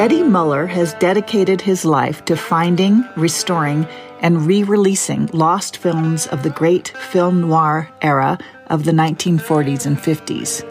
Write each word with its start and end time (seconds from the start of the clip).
Eddie 0.00 0.22
Muller 0.22 0.64
has 0.64 0.94
dedicated 0.94 1.60
his 1.60 1.84
life 1.84 2.24
to 2.24 2.34
finding, 2.34 3.04
restoring, 3.18 3.86
and 4.20 4.46
re 4.46 4.62
releasing 4.62 5.26
lost 5.34 5.76
films 5.76 6.26
of 6.28 6.42
the 6.42 6.48
great 6.48 6.88
film 7.10 7.42
noir 7.42 7.86
era 8.00 8.38
of 8.68 8.84
the 8.86 8.92
1940s 8.92 9.84
and 9.84 9.98
50s. 9.98 10.64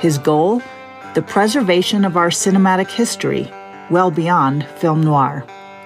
His 0.00 0.18
goal? 0.18 0.60
The 1.14 1.22
preservation 1.22 2.04
of 2.04 2.18
our 2.18 2.28
cinematic 2.28 2.90
history, 2.90 3.50
well 3.90 4.10
beyond 4.10 4.66
film 4.80 5.02
noir. 5.02 5.42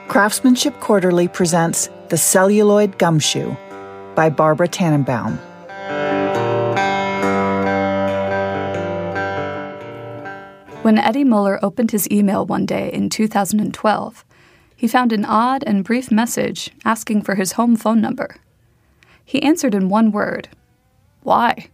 Craftsmanship 0.08 0.80
Quarterly 0.80 1.28
presents 1.28 1.88
The 2.08 2.18
Celluloid 2.18 2.98
Gumshoe 2.98 3.54
by 4.16 4.28
Barbara 4.28 4.66
Tannenbaum. 4.66 5.38
When 10.90 10.98
Eddie 10.98 11.22
Muller 11.22 11.64
opened 11.64 11.92
his 11.92 12.10
email 12.10 12.44
one 12.44 12.66
day 12.66 12.90
in 12.92 13.10
2012, 13.10 14.24
he 14.74 14.88
found 14.88 15.12
an 15.12 15.24
odd 15.24 15.62
and 15.64 15.84
brief 15.84 16.10
message 16.10 16.72
asking 16.84 17.22
for 17.22 17.36
his 17.36 17.52
home 17.52 17.76
phone 17.76 18.00
number. 18.00 18.34
He 19.24 19.40
answered 19.40 19.72
in 19.72 19.88
one 19.88 20.10
word 20.10 20.48
Why? 21.22 21.68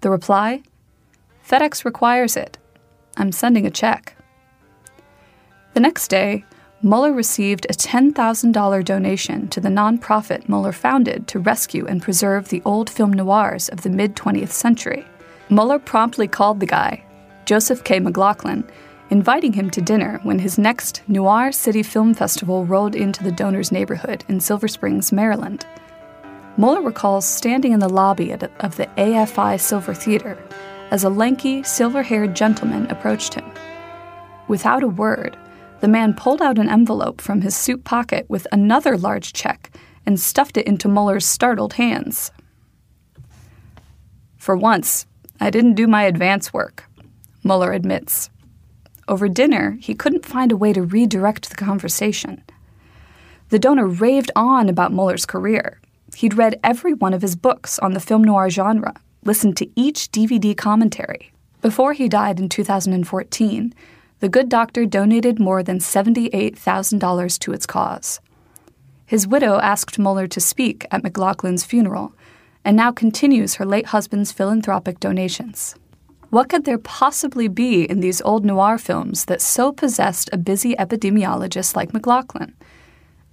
The 0.00 0.08
reply 0.08 0.62
FedEx 1.46 1.84
requires 1.84 2.34
it. 2.34 2.56
I'm 3.18 3.32
sending 3.32 3.66
a 3.66 3.70
check. 3.70 4.16
The 5.74 5.80
next 5.80 6.08
day, 6.08 6.46
Muller 6.80 7.12
received 7.12 7.66
a 7.66 7.74
$10,000 7.74 8.82
donation 8.82 9.48
to 9.48 9.60
the 9.60 9.68
nonprofit 9.68 10.48
Muller 10.48 10.72
founded 10.72 11.28
to 11.28 11.38
rescue 11.38 11.84
and 11.84 12.00
preserve 12.00 12.48
the 12.48 12.62
old 12.64 12.88
film 12.88 13.12
noirs 13.12 13.68
of 13.68 13.82
the 13.82 13.90
mid 13.90 14.16
20th 14.16 14.52
century. 14.52 15.04
Muller 15.50 15.78
promptly 15.78 16.26
called 16.26 16.60
the 16.60 16.66
guy, 16.66 17.04
Joseph 17.44 17.84
K. 17.84 17.98
McLaughlin, 17.98 18.64
inviting 19.10 19.52
him 19.52 19.70
to 19.70 19.80
dinner 19.80 20.20
when 20.22 20.38
his 20.38 20.58
next 20.58 21.02
Noir 21.08 21.52
City 21.52 21.82
Film 21.82 22.14
Festival 22.14 22.64
rolled 22.64 22.94
into 22.94 23.22
the 23.22 23.32
donor's 23.32 23.72
neighborhood 23.72 24.24
in 24.28 24.40
Silver 24.40 24.68
Springs, 24.68 25.12
Maryland. 25.12 25.66
Muller 26.56 26.82
recalls 26.82 27.26
standing 27.26 27.72
in 27.72 27.80
the 27.80 27.88
lobby 27.88 28.30
of 28.30 28.40
the 28.40 28.86
AFI 28.96 29.60
Silver 29.60 29.94
Theater 29.94 30.38
as 30.90 31.04
a 31.04 31.08
lanky, 31.08 31.62
silver 31.62 32.02
haired 32.02 32.36
gentleman 32.36 32.86
approached 32.90 33.34
him. 33.34 33.50
Without 34.48 34.82
a 34.82 34.88
word, 34.88 35.36
the 35.80 35.88
man 35.88 36.12
pulled 36.14 36.42
out 36.42 36.58
an 36.58 36.68
envelope 36.68 37.20
from 37.20 37.40
his 37.40 37.56
suit 37.56 37.82
pocket 37.84 38.26
with 38.28 38.46
another 38.52 38.98
large 38.98 39.32
check 39.32 39.74
and 40.04 40.20
stuffed 40.20 40.56
it 40.56 40.66
into 40.66 40.88
Muller's 40.88 41.24
startled 41.24 41.74
hands. 41.74 42.30
For 44.36 44.56
once, 44.56 45.06
I 45.40 45.50
didn't 45.50 45.74
do 45.74 45.86
my 45.86 46.02
advance 46.04 46.52
work, 46.52 46.84
Muller 47.42 47.72
admits. 47.72 48.30
Over 49.08 49.28
dinner, 49.28 49.76
he 49.80 49.94
couldn't 49.94 50.26
find 50.26 50.52
a 50.52 50.56
way 50.56 50.72
to 50.72 50.82
redirect 50.82 51.50
the 51.50 51.56
conversation. 51.56 52.42
The 53.48 53.58
donor 53.58 53.86
raved 53.86 54.30
on 54.36 54.68
about 54.68 54.92
Muller's 54.92 55.26
career. 55.26 55.80
He'd 56.14 56.34
read 56.34 56.60
every 56.62 56.94
one 56.94 57.12
of 57.12 57.22
his 57.22 57.36
books 57.36 57.78
on 57.80 57.92
the 57.92 58.00
film 58.00 58.22
noir 58.22 58.48
genre, 58.48 58.94
listened 59.24 59.56
to 59.58 59.70
each 59.74 60.10
DVD 60.12 60.56
commentary. 60.56 61.32
Before 61.60 61.92
he 61.92 62.08
died 62.08 62.40
in 62.40 62.48
2014, 62.48 63.74
the 64.20 64.28
good 64.28 64.48
doctor 64.48 64.86
donated 64.86 65.40
more 65.40 65.62
than 65.62 65.78
$78,000 65.78 67.38
to 67.40 67.52
its 67.52 67.66
cause. 67.66 68.20
His 69.04 69.26
widow 69.26 69.58
asked 69.58 69.98
Muller 69.98 70.26
to 70.28 70.40
speak 70.40 70.86
at 70.90 71.02
McLaughlin's 71.02 71.64
funeral, 71.64 72.14
and 72.64 72.76
now 72.76 72.92
continues 72.92 73.56
her 73.56 73.66
late 73.66 73.86
husband's 73.86 74.32
philanthropic 74.32 75.00
donations. 75.00 75.74
What 76.32 76.48
could 76.48 76.64
there 76.64 76.78
possibly 76.78 77.46
be 77.46 77.84
in 77.84 78.00
these 78.00 78.22
old 78.22 78.42
noir 78.42 78.78
films 78.78 79.26
that 79.26 79.42
so 79.42 79.70
possessed 79.70 80.30
a 80.32 80.38
busy 80.38 80.74
epidemiologist 80.76 81.76
like 81.76 81.92
McLaughlin? 81.92 82.54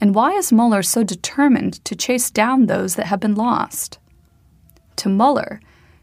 And 0.02 0.14
why 0.14 0.34
is 0.34 0.52
Muller 0.52 0.84
so 0.84 1.06
determined 1.06 1.86
to 1.86 1.96
chase 1.96 2.30
down 2.30 2.66
those 2.66 2.96
that 2.96 3.06
have 3.06 3.22
been 3.22 3.36
lost? 3.36 4.00
To 4.98 5.08
Muller, 5.08 5.62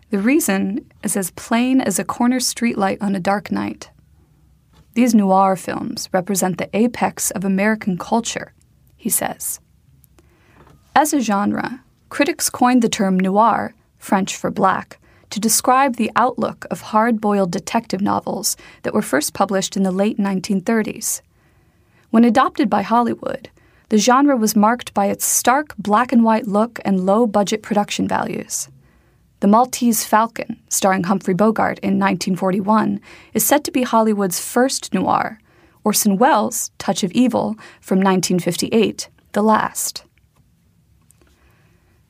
the 0.09 0.19
reason 0.19 0.91
is 1.05 1.19
as 1.19 1.33
plain 1.33 1.83
as 1.83 1.99
a 1.99 2.05
corner 2.05 2.39
streetlight 2.39 3.03
on 3.03 3.15
a 3.15 3.21
dark 3.21 3.53
night. 3.53 3.91
These 4.95 5.15
noir 5.15 5.55
films 5.55 6.09
represent 6.15 6.57
the 6.57 6.75
apex 6.75 7.31
of 7.31 7.45
American 7.45 7.99
culture, 7.99 8.55
he 8.97 9.11
says. 9.11 9.61
As 10.95 11.13
a 11.13 11.21
genre, 11.21 11.85
critics 12.09 12.49
coined 12.49 12.81
the 12.81 12.89
term 12.89 13.21
noir, 13.21 13.75
French 13.99 14.35
for 14.35 14.51
black, 14.51 14.99
to 15.31 15.41
describe 15.41 15.97
the 15.97 16.11
outlook 16.17 16.67
of 16.71 16.81
hard 16.81 17.21
boiled 17.21 17.51
detective 17.51 18.01
novels 18.01 18.57
that 18.83 18.95
were 18.95 19.03
first 19.03 19.35
published 19.35 19.77
in 19.77 19.83
the 19.83 19.91
late 19.91 20.19
1930s. 20.19 21.21
When 22.11 22.25
adopted 22.25 22.71
by 22.71 22.83
Hollywood, 22.83 23.51
the 23.89 23.99
genre 23.99 24.37
was 24.37 24.57
marked 24.57 24.95
by 24.95 25.07
its 25.07 25.25
stark 25.25 25.77
black 25.77 26.13
and 26.13 26.25
white 26.25 26.47
look 26.47 26.81
and 26.85 27.07
low 27.07 27.27
budget 27.27 27.63
production 27.63 28.09
values. 28.09 28.69
The 29.41 29.49
Maltese 29.49 30.05
Falcon, 30.05 30.59
starring 30.71 31.05
Humphrey 31.05 31.35
Bogart 31.35 31.79
in 31.81 31.99
1941, 31.99 33.01
is 33.35 33.45
said 33.45 33.65
to 33.65 33.71
be 33.71 33.83
Hollywood's 33.83 34.41
first 34.41 34.95
noir. 34.95 35.39
Orson 35.85 36.17
Welles' 36.17 36.71
Touch 36.79 37.05
of 37.05 37.13
Evil 37.13 37.55
from 37.81 37.99
1958, 37.99 39.09
the 39.33 39.43
last. 39.43 40.06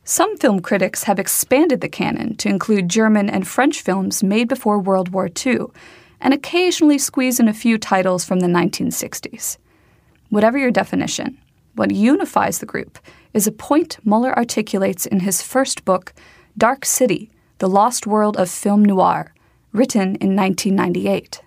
Some 0.09 0.37
film 0.37 0.61
critics 0.61 1.03
have 1.03 1.19
expanded 1.19 1.81
the 1.81 1.89
canon 1.89 2.37
to 2.37 2.49
include 2.49 2.89
German 2.89 3.29
and 3.29 3.45
French 3.45 3.83
films 3.83 4.23
made 4.23 4.47
before 4.47 4.79
World 4.79 5.09
War 5.09 5.29
II, 5.45 5.67
and 6.21 6.33
occasionally 6.33 6.97
squeeze 6.97 7.41
in 7.41 7.49
a 7.49 7.53
few 7.53 7.77
titles 7.77 8.25
from 8.25 8.39
the 8.39 8.47
1960s. 8.47 9.59
Whatever 10.31 10.59
your 10.59 10.71
definition, 10.71 11.39
what 11.75 11.91
unifies 11.91 12.61
the 12.61 12.67
group 12.67 13.01
is 13.35 13.49
a 13.49 13.53
point 13.53 13.99
Muller 14.05 14.33
articulates 14.39 15.07
in 15.07 15.21
his 15.21 15.43
first 15.43 15.85
book, 15.85 16.15
Dark 16.57 16.85
City 16.85 17.29
The 17.59 17.69
Lost 17.69 18.07
World 18.07 18.37
of 18.37 18.49
Film 18.49 18.85
Noir, 18.85 19.35
written 19.73 20.15
in 20.21 20.37
1998. 20.37 21.43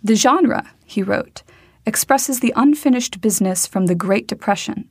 The 0.00 0.14
genre, 0.14 0.70
he 0.84 1.02
wrote, 1.02 1.42
expresses 1.84 2.38
the 2.38 2.52
unfinished 2.54 3.20
business 3.20 3.66
from 3.66 3.86
the 3.86 3.96
Great 3.96 4.28
Depression. 4.28 4.88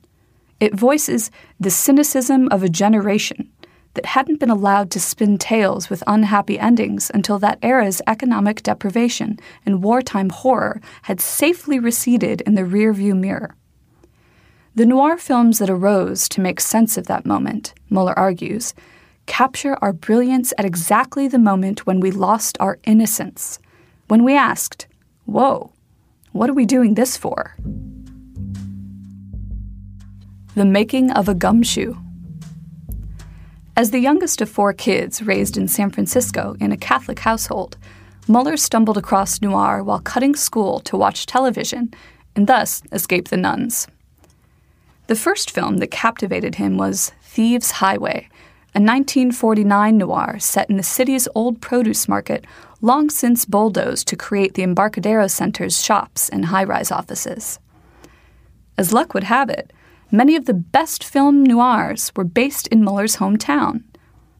It 0.64 0.74
voices 0.74 1.30
the 1.60 1.68
cynicism 1.68 2.48
of 2.48 2.62
a 2.62 2.70
generation 2.70 3.52
that 3.92 4.06
hadn't 4.06 4.40
been 4.40 4.48
allowed 4.48 4.90
to 4.92 4.98
spin 4.98 5.36
tales 5.36 5.90
with 5.90 6.02
unhappy 6.06 6.58
endings 6.58 7.10
until 7.12 7.38
that 7.40 7.58
era's 7.60 8.00
economic 8.06 8.62
deprivation 8.62 9.38
and 9.66 9.82
wartime 9.82 10.30
horror 10.30 10.80
had 11.02 11.20
safely 11.20 11.78
receded 11.78 12.40
in 12.46 12.54
the 12.54 12.62
rearview 12.62 13.14
mirror. 13.14 13.54
The 14.74 14.86
noir 14.86 15.18
films 15.18 15.58
that 15.58 15.68
arose 15.68 16.30
to 16.30 16.40
make 16.40 16.60
sense 16.62 16.96
of 16.96 17.08
that 17.08 17.26
moment, 17.26 17.74
Muller 17.90 18.18
argues, 18.18 18.72
capture 19.26 19.76
our 19.82 19.92
brilliance 19.92 20.54
at 20.56 20.64
exactly 20.64 21.28
the 21.28 21.38
moment 21.38 21.84
when 21.84 22.00
we 22.00 22.10
lost 22.10 22.56
our 22.58 22.78
innocence, 22.84 23.58
when 24.08 24.24
we 24.24 24.34
asked, 24.34 24.86
Whoa, 25.26 25.74
what 26.32 26.48
are 26.48 26.54
we 26.54 26.64
doing 26.64 26.94
this 26.94 27.18
for? 27.18 27.54
The 30.56 30.64
Making 30.64 31.10
of 31.10 31.28
a 31.28 31.34
Gumshoe. 31.34 31.96
As 33.76 33.90
the 33.90 33.98
youngest 33.98 34.40
of 34.40 34.48
four 34.48 34.72
kids 34.72 35.20
raised 35.20 35.56
in 35.56 35.66
San 35.66 35.90
Francisco 35.90 36.54
in 36.60 36.70
a 36.70 36.76
Catholic 36.76 37.18
household, 37.18 37.76
Muller 38.28 38.56
stumbled 38.56 38.96
across 38.96 39.42
noir 39.42 39.82
while 39.82 39.98
cutting 39.98 40.36
school 40.36 40.78
to 40.78 40.96
watch 40.96 41.26
television 41.26 41.92
and 42.36 42.46
thus 42.46 42.84
escape 42.92 43.30
the 43.30 43.36
nuns. 43.36 43.88
The 45.08 45.16
first 45.16 45.50
film 45.50 45.78
that 45.78 45.90
captivated 45.90 46.54
him 46.54 46.76
was 46.76 47.10
Thieves' 47.20 47.72
Highway, 47.72 48.28
a 48.76 48.78
1949 48.78 49.98
noir 49.98 50.36
set 50.38 50.70
in 50.70 50.76
the 50.76 50.84
city's 50.84 51.26
old 51.34 51.60
produce 51.60 52.06
market, 52.06 52.44
long 52.80 53.10
since 53.10 53.44
bulldozed 53.44 54.06
to 54.06 54.16
create 54.16 54.54
the 54.54 54.62
Embarcadero 54.62 55.26
Center's 55.26 55.82
shops 55.82 56.28
and 56.28 56.44
high 56.44 56.62
rise 56.62 56.92
offices. 56.92 57.58
As 58.78 58.92
luck 58.92 59.14
would 59.14 59.24
have 59.24 59.50
it, 59.50 59.72
many 60.10 60.36
of 60.36 60.46
the 60.46 60.54
best 60.54 61.04
film 61.04 61.44
noirs 61.44 62.12
were 62.16 62.24
based 62.24 62.66
in 62.68 62.84
Muller's 62.84 63.16
hometown. 63.16 63.82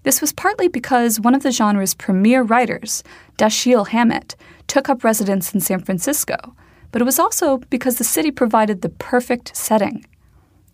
This 0.05 0.21
was 0.21 0.33
partly 0.33 0.69
because 0.69 1.19
one 1.19 1.35
of 1.35 1.43
the 1.43 1.51
genre's 1.51 1.95
premier 1.95 2.43
writers, 2.43 3.03
Dashiell 3.39 3.89
Hammett, 3.89 4.37
took 4.67 4.89
up 4.89 5.03
residence 5.03 5.55
in 5.55 5.61
San 5.61 5.81
Francisco, 5.81 6.55
but 6.93 7.01
it 7.01 7.07
was 7.07 7.19
also 7.19 7.59
because 7.71 7.97
the 7.97 8.05
city 8.05 8.31
provided 8.31 8.83
the 8.83 8.91
perfect 8.91 9.57
setting. 9.57 10.05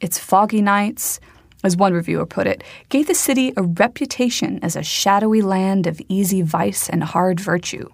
Its 0.00 0.19
foggy 0.19 0.62
nights, 0.62 1.20
as 1.62 1.76
one 1.76 1.92
reviewer 1.92 2.26
put 2.26 2.46
it, 2.46 2.64
gave 2.88 3.06
the 3.06 3.14
city 3.14 3.52
a 3.56 3.62
reputation 3.62 4.58
as 4.62 4.76
a 4.76 4.82
shadowy 4.82 5.42
land 5.42 5.87
of 5.87 6.00
easy 6.08 6.42
vice 6.42 6.88
and 6.88 7.04
hard 7.04 7.38
virtue. 7.38 7.88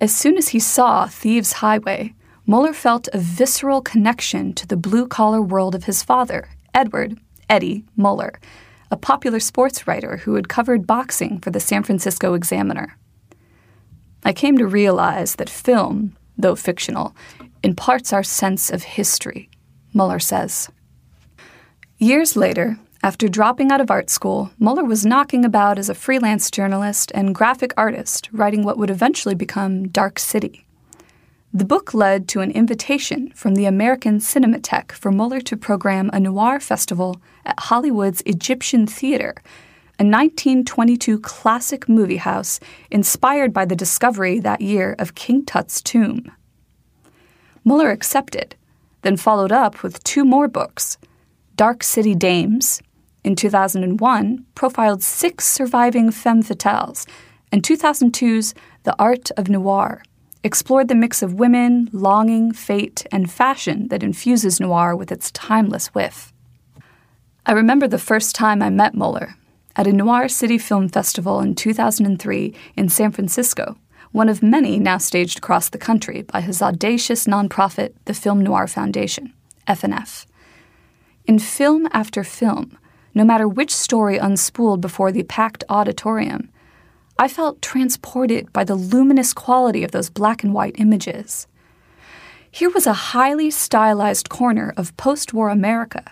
As 0.00 0.14
soon 0.14 0.36
as 0.38 0.48
he 0.48 0.58
saw 0.58 1.06
Thieves' 1.06 1.54
Highway, 1.54 2.14
Muller 2.50 2.72
felt 2.72 3.08
a 3.12 3.18
visceral 3.18 3.80
connection 3.80 4.52
to 4.54 4.66
the 4.66 4.76
blue 4.76 5.06
collar 5.06 5.40
world 5.40 5.72
of 5.72 5.84
his 5.84 6.02
father, 6.02 6.48
Edward, 6.74 7.16
Eddie 7.48 7.84
Muller, 7.94 8.40
a 8.90 8.96
popular 8.96 9.38
sports 9.38 9.86
writer 9.86 10.16
who 10.16 10.34
had 10.34 10.48
covered 10.48 10.84
boxing 10.84 11.38
for 11.38 11.50
the 11.50 11.60
San 11.60 11.84
Francisco 11.84 12.34
Examiner. 12.34 12.98
I 14.24 14.32
came 14.32 14.58
to 14.58 14.66
realize 14.66 15.36
that 15.36 15.48
film, 15.48 16.16
though 16.36 16.56
fictional, 16.56 17.14
imparts 17.62 18.12
our 18.12 18.24
sense 18.24 18.68
of 18.68 18.82
history, 18.82 19.48
Muller 19.94 20.18
says. 20.18 20.68
Years 21.98 22.34
later, 22.34 22.80
after 23.00 23.28
dropping 23.28 23.70
out 23.70 23.80
of 23.80 23.92
art 23.92 24.10
school, 24.10 24.50
Muller 24.58 24.82
was 24.84 25.06
knocking 25.06 25.44
about 25.44 25.78
as 25.78 25.88
a 25.88 25.94
freelance 25.94 26.50
journalist 26.50 27.12
and 27.14 27.32
graphic 27.32 27.72
artist, 27.76 28.28
writing 28.32 28.64
what 28.64 28.76
would 28.76 28.90
eventually 28.90 29.36
become 29.36 29.86
Dark 29.86 30.18
City. 30.18 30.66
The 31.52 31.64
book 31.64 31.92
led 31.92 32.28
to 32.28 32.42
an 32.42 32.52
invitation 32.52 33.32
from 33.34 33.56
the 33.56 33.64
American 33.64 34.20
Cinematheque 34.20 34.92
for 34.92 35.10
Muller 35.10 35.40
to 35.40 35.56
program 35.56 36.08
a 36.12 36.20
noir 36.20 36.60
festival 36.60 37.20
at 37.44 37.58
Hollywood's 37.58 38.22
Egyptian 38.24 38.86
Theater, 38.86 39.34
a 39.98 40.06
1922 40.06 41.18
classic 41.18 41.88
movie 41.88 42.18
house 42.18 42.60
inspired 42.88 43.52
by 43.52 43.64
the 43.64 43.74
discovery 43.74 44.38
that 44.38 44.60
year 44.60 44.94
of 45.00 45.16
King 45.16 45.44
Tut's 45.44 45.82
tomb. 45.82 46.30
Muller 47.64 47.90
accepted, 47.90 48.54
then 49.02 49.16
followed 49.16 49.50
up 49.50 49.82
with 49.82 50.04
two 50.04 50.24
more 50.24 50.46
books 50.46 50.98
Dark 51.56 51.82
City 51.82 52.14
Dames, 52.14 52.80
in 53.24 53.34
2001, 53.34 54.46
profiled 54.54 55.02
six 55.02 55.46
surviving 55.46 56.12
femme 56.12 56.44
fatales, 56.44 57.08
and 57.50 57.64
2002's 57.64 58.54
The 58.84 58.94
Art 59.00 59.32
of 59.36 59.48
Noir 59.48 60.02
explored 60.42 60.88
the 60.88 60.94
mix 60.94 61.22
of 61.22 61.34
women, 61.34 61.88
longing, 61.92 62.52
fate, 62.52 63.06
and 63.12 63.30
fashion 63.30 63.88
that 63.88 64.02
infuses 64.02 64.60
noir 64.60 64.96
with 64.96 65.12
its 65.12 65.30
timeless 65.32 65.88
whiff. 65.88 66.32
I 67.46 67.52
remember 67.52 67.86
the 67.86 67.98
first 67.98 68.34
time 68.34 68.62
I 68.62 68.70
met 68.70 68.94
Muller 68.94 69.34
at 69.76 69.86
a 69.86 69.92
Noir 69.92 70.28
City 70.28 70.58
Film 70.58 70.88
Festival 70.88 71.40
in 71.40 71.54
2003 71.54 72.54
in 72.76 72.88
San 72.88 73.12
Francisco, 73.12 73.76
one 74.12 74.28
of 74.28 74.42
many 74.42 74.78
now 74.78 74.98
staged 74.98 75.38
across 75.38 75.68
the 75.68 75.78
country 75.78 76.22
by 76.22 76.40
his 76.40 76.60
audacious 76.60 77.26
nonprofit, 77.26 77.94
the 78.06 78.14
Film 78.14 78.40
Noir 78.40 78.66
Foundation, 78.66 79.32
FNF. 79.68 80.26
In 81.26 81.38
film 81.38 81.88
after 81.92 82.24
film, 82.24 82.76
no 83.14 83.24
matter 83.24 83.46
which 83.46 83.74
story 83.74 84.18
unspooled 84.18 84.80
before 84.80 85.12
the 85.12 85.22
packed 85.22 85.64
auditorium, 85.68 86.50
I 87.20 87.28
felt 87.28 87.60
transported 87.60 88.50
by 88.50 88.64
the 88.64 88.74
luminous 88.74 89.34
quality 89.34 89.84
of 89.84 89.90
those 89.90 90.08
black 90.08 90.42
and 90.42 90.54
white 90.54 90.76
images. 90.78 91.46
Here 92.50 92.70
was 92.70 92.86
a 92.86 92.94
highly 93.12 93.50
stylized 93.50 94.30
corner 94.30 94.72
of 94.78 94.96
post 94.96 95.34
war 95.34 95.50
America 95.50 96.02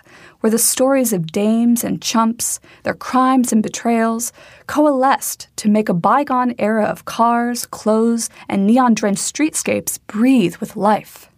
where 0.41 0.51
the 0.51 0.59
stories 0.59 1.11
of 1.11 1.31
dames 1.31 1.83
and 1.83 1.99
chumps, 1.99 2.59
their 2.83 2.93
crimes 2.93 3.51
and 3.51 3.63
betrayals, 3.63 4.31
coalesced 4.67 5.47
to 5.55 5.67
make 5.67 5.89
a 5.89 5.95
bygone 5.95 6.53
era 6.59 6.85
of 6.85 7.05
cars, 7.05 7.65
clothes, 7.65 8.29
and 8.47 8.67
neon 8.67 8.93
drenched 8.93 9.23
streetscapes 9.23 9.97
breathe 10.05 10.57
with 10.57 10.75
life. 10.75 11.31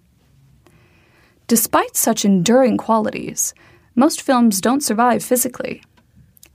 Despite 1.48 1.96
such 1.96 2.26
enduring 2.26 2.76
qualities, 2.76 3.54
most 3.96 4.22
films 4.22 4.60
don't 4.60 4.84
survive 4.84 5.24
physically. 5.24 5.82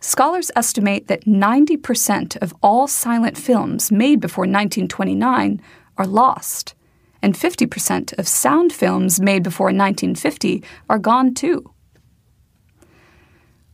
Scholars 0.01 0.51
estimate 0.55 1.09
that 1.09 1.25
90% 1.25 2.37
of 2.43 2.55
all 2.63 2.87
silent 2.87 3.37
films 3.37 3.91
made 3.91 4.21
before 4.21 4.43
1929 4.43 5.61
are 5.97 6.07
lost, 6.07 6.75
and 7.23 7.35
50% 7.35 8.17
of 8.19 8.29
sound 8.29 8.73
films 8.73 9.21
made 9.21 9.43
before 9.43 9.67
1950 9.67 10.63
are 10.89 10.99
gone 10.99 11.35
too. 11.35 11.73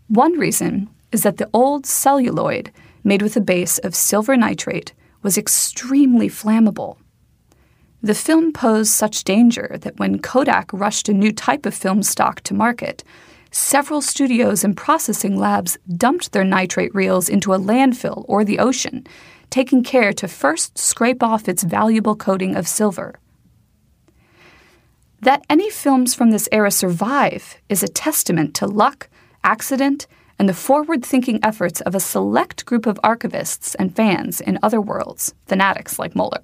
One 0.09 0.39
reason 0.39 0.89
is 1.11 1.23
that 1.23 1.39
the 1.39 1.51
old 1.53 1.87
celluloid, 1.87 2.71
made 3.05 3.23
with 3.23 3.37
a 3.37 3.41
base 3.41 3.79
of 3.79 3.95
silver 3.95 4.37
nitrate, 4.37 4.93
was 5.23 5.37
extremely 5.37 6.29
flammable. 6.29 6.99
The 8.03 8.15
film 8.15 8.53
posed 8.53 8.91
such 8.91 9.25
danger 9.25 9.77
that 9.81 9.99
when 9.99 10.19
Kodak 10.19 10.73
rushed 10.73 11.09
a 11.09 11.15
new 11.15 11.33
type 11.33 11.67
of 11.67 11.75
film 11.75 12.03
stock 12.03 12.41
to 12.43 12.55
market, 12.55 13.05
several 13.53 14.01
studios 14.01 14.65
and 14.65 14.77
processing 14.77 15.39
labs 15.39 15.79
dumped 15.97 16.33
their 16.33 16.43
nitrate 16.43 16.95
reels 16.95 17.29
into 17.29 17.53
a 17.53 17.59
landfill 17.59 18.25
or 18.27 18.45
the 18.45 18.59
ocean, 18.59 19.07
taking 19.51 19.85
care 19.85 20.13
to 20.15 20.27
first 20.27 20.77
scrape 20.79 21.23
off 21.23 21.49
its 21.49 21.63
valuable 21.63 22.17
coating 22.17 22.57
of 22.57 22.67
silver. 22.67 23.15
That 25.21 25.45
any 25.49 25.71
films 25.71 26.15
from 26.15 26.31
this 26.31 26.49
era 26.51 26.73
survive 26.73 27.57
is 27.69 27.83
a 27.85 27.89
testament 27.89 28.55
to 28.57 28.67
luck, 28.67 29.09
accident, 29.45 30.09
and 30.39 30.49
the 30.49 30.55
forward 30.55 31.05
thinking 31.05 31.39
efforts 31.45 31.81
of 31.83 31.95
a 31.95 32.01
select 32.01 32.65
group 32.67 32.87
of 32.87 32.99
archivists 33.05 33.77
and 33.79 33.95
fans 33.95 34.41
in 34.41 34.59
other 34.63 34.81
worlds, 34.81 35.35
fanatics 35.47 35.99
like 35.99 36.17
Muller. 36.17 36.43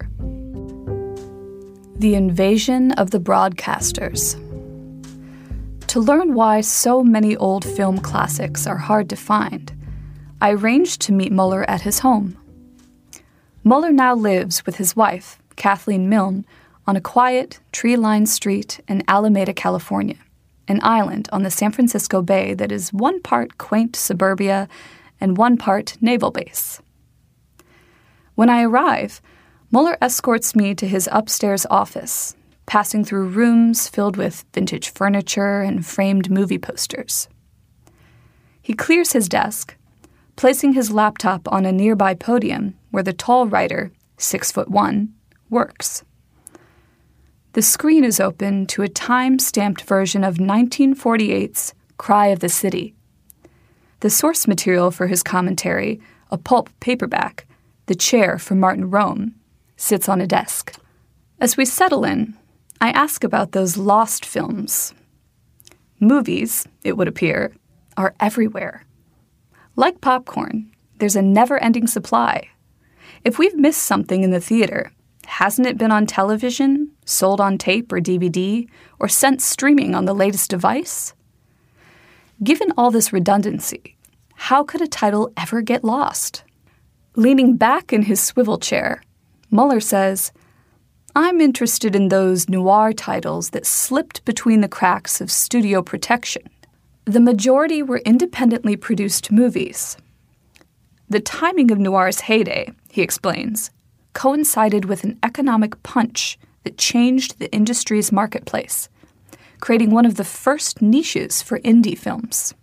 The 1.97 2.15
Invasion 2.15 2.93
of 2.93 3.11
the 3.11 3.19
Broadcasters. 3.19 4.37
To 5.89 6.01
learn 6.01 6.35
why 6.35 6.61
so 6.61 7.03
many 7.03 7.35
old 7.35 7.65
film 7.65 7.97
classics 7.97 8.67
are 8.67 8.77
hard 8.77 9.09
to 9.09 9.17
find, 9.17 9.73
I 10.39 10.51
arranged 10.51 11.01
to 11.03 11.13
meet 11.13 11.33
Muller 11.33 11.65
at 11.69 11.81
his 11.81 12.01
home. 12.01 12.37
Muller 13.65 13.91
now 13.91 14.15
lives 14.15 14.67
with 14.67 14.77
his 14.77 14.95
wife, 14.95 15.39
Kathleen 15.57 16.11
Milne, 16.11 16.45
on 16.87 16.95
a 16.95 17.01
quiet, 17.01 17.61
tree 17.73 17.97
lined 17.97 18.29
street 18.29 18.81
in 18.87 19.03
Alameda, 19.09 19.55
California, 19.55 20.19
an 20.69 20.81
island 20.83 21.27
on 21.33 21.43
the 21.43 21.51
San 21.51 21.73
Francisco 21.73 22.21
Bay 22.21 22.53
that 22.53 22.71
is 22.71 22.93
one 22.93 23.23
part 23.23 23.57
quaint 23.57 23.97
suburbia 23.97 24.69
and 25.23 25.39
one 25.39 25.57
part 25.57 25.97
naval 26.03 26.31
base. 26.31 26.83
When 28.35 28.51
I 28.51 28.63
arrive, 28.63 29.23
Muller 29.71 29.97
escorts 30.03 30.55
me 30.55 30.75
to 30.75 30.87
his 30.87 31.09
upstairs 31.11 31.65
office, 31.71 32.37
passing 32.69 33.03
through 33.03 33.27
rooms 33.27 33.89
filled 33.89 34.19
with 34.19 34.45
vintage 34.53 34.91
furniture 34.91 35.63
and 35.63 35.87
framed 35.87 36.31
movie 36.31 36.59
posters. 36.59 37.27
He 38.61 38.75
clears 38.75 39.15
his 39.15 39.27
desk, 39.27 39.75
placing 40.37 40.75
his 40.75 40.93
laptop 40.93 41.51
on 41.51 41.65
a 41.65 41.73
nearby 41.73 42.13
podium 42.13 42.75
where 42.91 43.03
the 43.03 43.15
tall 43.15 43.47
writer, 43.47 43.91
six 44.19 44.53
foot 44.53 44.69
one, 44.69 45.15
works. 45.49 46.05
The 47.55 47.63
screen 47.63 48.05
is 48.05 48.21
open 48.21 48.67
to 48.67 48.83
a 48.83 48.89
time 48.89 49.39
stamped 49.39 49.81
version 49.81 50.23
of 50.23 50.37
1948's 50.37 51.73
Cry 51.97 52.27
of 52.27 52.41
the 52.41 52.51
City. 52.51 52.95
The 54.01 54.11
source 54.11 54.47
material 54.47 54.91
for 54.91 55.07
his 55.07 55.23
commentary, 55.23 56.03
a 56.31 56.37
pulp 56.37 56.69
paperback, 56.81 57.47
The 57.87 57.95
Chair 57.95 58.39
from 58.39 58.61
Martin 58.61 58.91
Rome, 58.91 59.37
sits 59.79 60.07
on 60.07 60.21
a 60.21 60.27
desk. 60.27 60.79
As 61.41 61.57
we 61.57 61.65
settle 61.65 62.05
in, 62.05 62.37
I 62.81 62.91
ask 62.91 63.25
about 63.25 63.53
those 63.53 63.77
lost 63.77 64.25
films. 64.25 64.95
Movies, 66.01 66.67
it 66.85 66.97
would 66.97 67.09
appear, 67.09 67.55
are 67.97 68.15
everywhere. 68.21 68.85
Like 69.75 70.01
popcorn, 70.01 70.71
there's 70.99 71.17
a 71.17 71.23
never 71.23 71.59
ending 71.59 71.87
supply. 71.87 72.49
If 73.25 73.39
we've 73.39 73.57
missed 73.57 73.83
something 73.83 74.23
in 74.23 74.31
the 74.31 74.41
theater, 74.41 74.93
hasn't 75.27 75.67
it 75.67 75.77
been 75.79 75.91
on 75.91 76.07
television, 76.07 76.93
sold 77.05 77.41
on 77.41 77.59
tape 77.59 77.93
or 77.93 78.01
DVD, 78.01 78.69
or 79.01 79.09
sent 79.09 79.43
streaming 79.43 79.95
on 79.95 80.05
the 80.05 80.15
latest 80.15 80.51
device? 80.51 81.15
Given 82.43 82.73
all 82.77 82.93
this 82.93 83.13
redundancy, 83.13 83.97
how 84.35 84.63
could 84.63 84.81
a 84.81 84.87
title 84.87 85.33
ever 85.37 85.63
get 85.63 85.83
lost? 85.83 86.45
Leaning 87.17 87.57
back 87.57 87.93
in 87.93 88.03
his 88.03 88.23
swivel 88.23 88.59
chair, 88.59 89.03
Muller 89.51 89.81
says, 89.81 90.33
I'm 91.21 91.41
interested 91.41 91.97
in 91.97 92.11
those 92.11 92.49
noir 92.49 92.93
titles 92.93 93.51
that 93.51 93.67
slipped 93.67 94.25
between 94.25 94.61
the 94.61 94.69
cracks 94.69 95.21
of 95.21 95.33
studio 95.33 95.83
protection. 95.83 96.49
The 97.07 97.19
majority 97.19 97.83
were 97.83 98.03
independently 98.07 98.77
produced 98.77 99.33
movies. 99.33 99.97
The 101.09 101.19
timing 101.19 101.73
of 101.73 101.79
noir's 101.81 102.21
heyday, 102.21 102.71
he 102.89 103.03
explains, 103.03 103.73
coincided 104.13 104.85
with 104.85 105.03
an 105.03 105.19
economic 105.25 105.83
punch 105.83 106.39
that 106.63 106.79
changed 106.79 107.41
the 107.41 107.51
industry's 107.51 108.13
marketplace, 108.13 108.89
creating 109.59 109.91
one 109.91 110.07
of 110.07 110.15
the 110.15 110.23
first 110.23 110.81
niches 110.81 111.43
for 111.43 111.59
indie 111.63 111.99
films. 111.99 112.55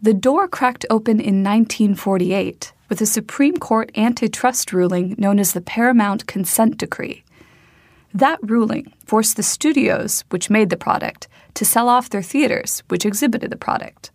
The 0.00 0.14
door 0.14 0.46
cracked 0.46 0.86
open 0.90 1.18
in 1.18 1.42
1948 1.42 2.72
with 2.88 3.00
a 3.00 3.06
Supreme 3.06 3.56
Court 3.56 3.90
antitrust 3.96 4.72
ruling 4.72 5.16
known 5.18 5.40
as 5.40 5.54
the 5.54 5.60
Paramount 5.60 6.28
Consent 6.28 6.78
Decree. 6.78 7.24
That 8.12 8.38
ruling 8.42 8.92
forced 9.04 9.36
the 9.36 9.42
studios, 9.42 10.24
which 10.30 10.50
made 10.50 10.70
the 10.70 10.76
product, 10.76 11.28
to 11.54 11.64
sell 11.64 11.88
off 11.88 12.10
their 12.10 12.22
theaters, 12.22 12.82
which 12.88 13.06
exhibited 13.06 13.50
the 13.50 13.56
product. 13.56 14.10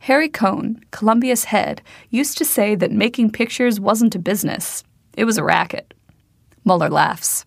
Harry 0.00 0.28
Cohn, 0.28 0.80
Columbia's 0.90 1.44
head, 1.44 1.82
used 2.10 2.38
to 2.38 2.44
say 2.44 2.74
that 2.74 2.92
making 2.92 3.30
pictures 3.30 3.80
wasn't 3.80 4.14
a 4.14 4.18
business, 4.18 4.84
it 5.16 5.24
was 5.24 5.38
a 5.38 5.44
racket. 5.44 5.94
Muller 6.64 6.88
laughs. 6.88 7.44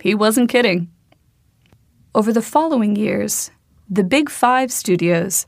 He 0.00 0.14
wasn't 0.14 0.50
kidding. 0.50 0.90
Over 2.14 2.32
the 2.32 2.42
following 2.42 2.96
years, 2.96 3.50
the 3.90 4.04
Big 4.04 4.30
Five 4.30 4.70
studios 4.70 5.46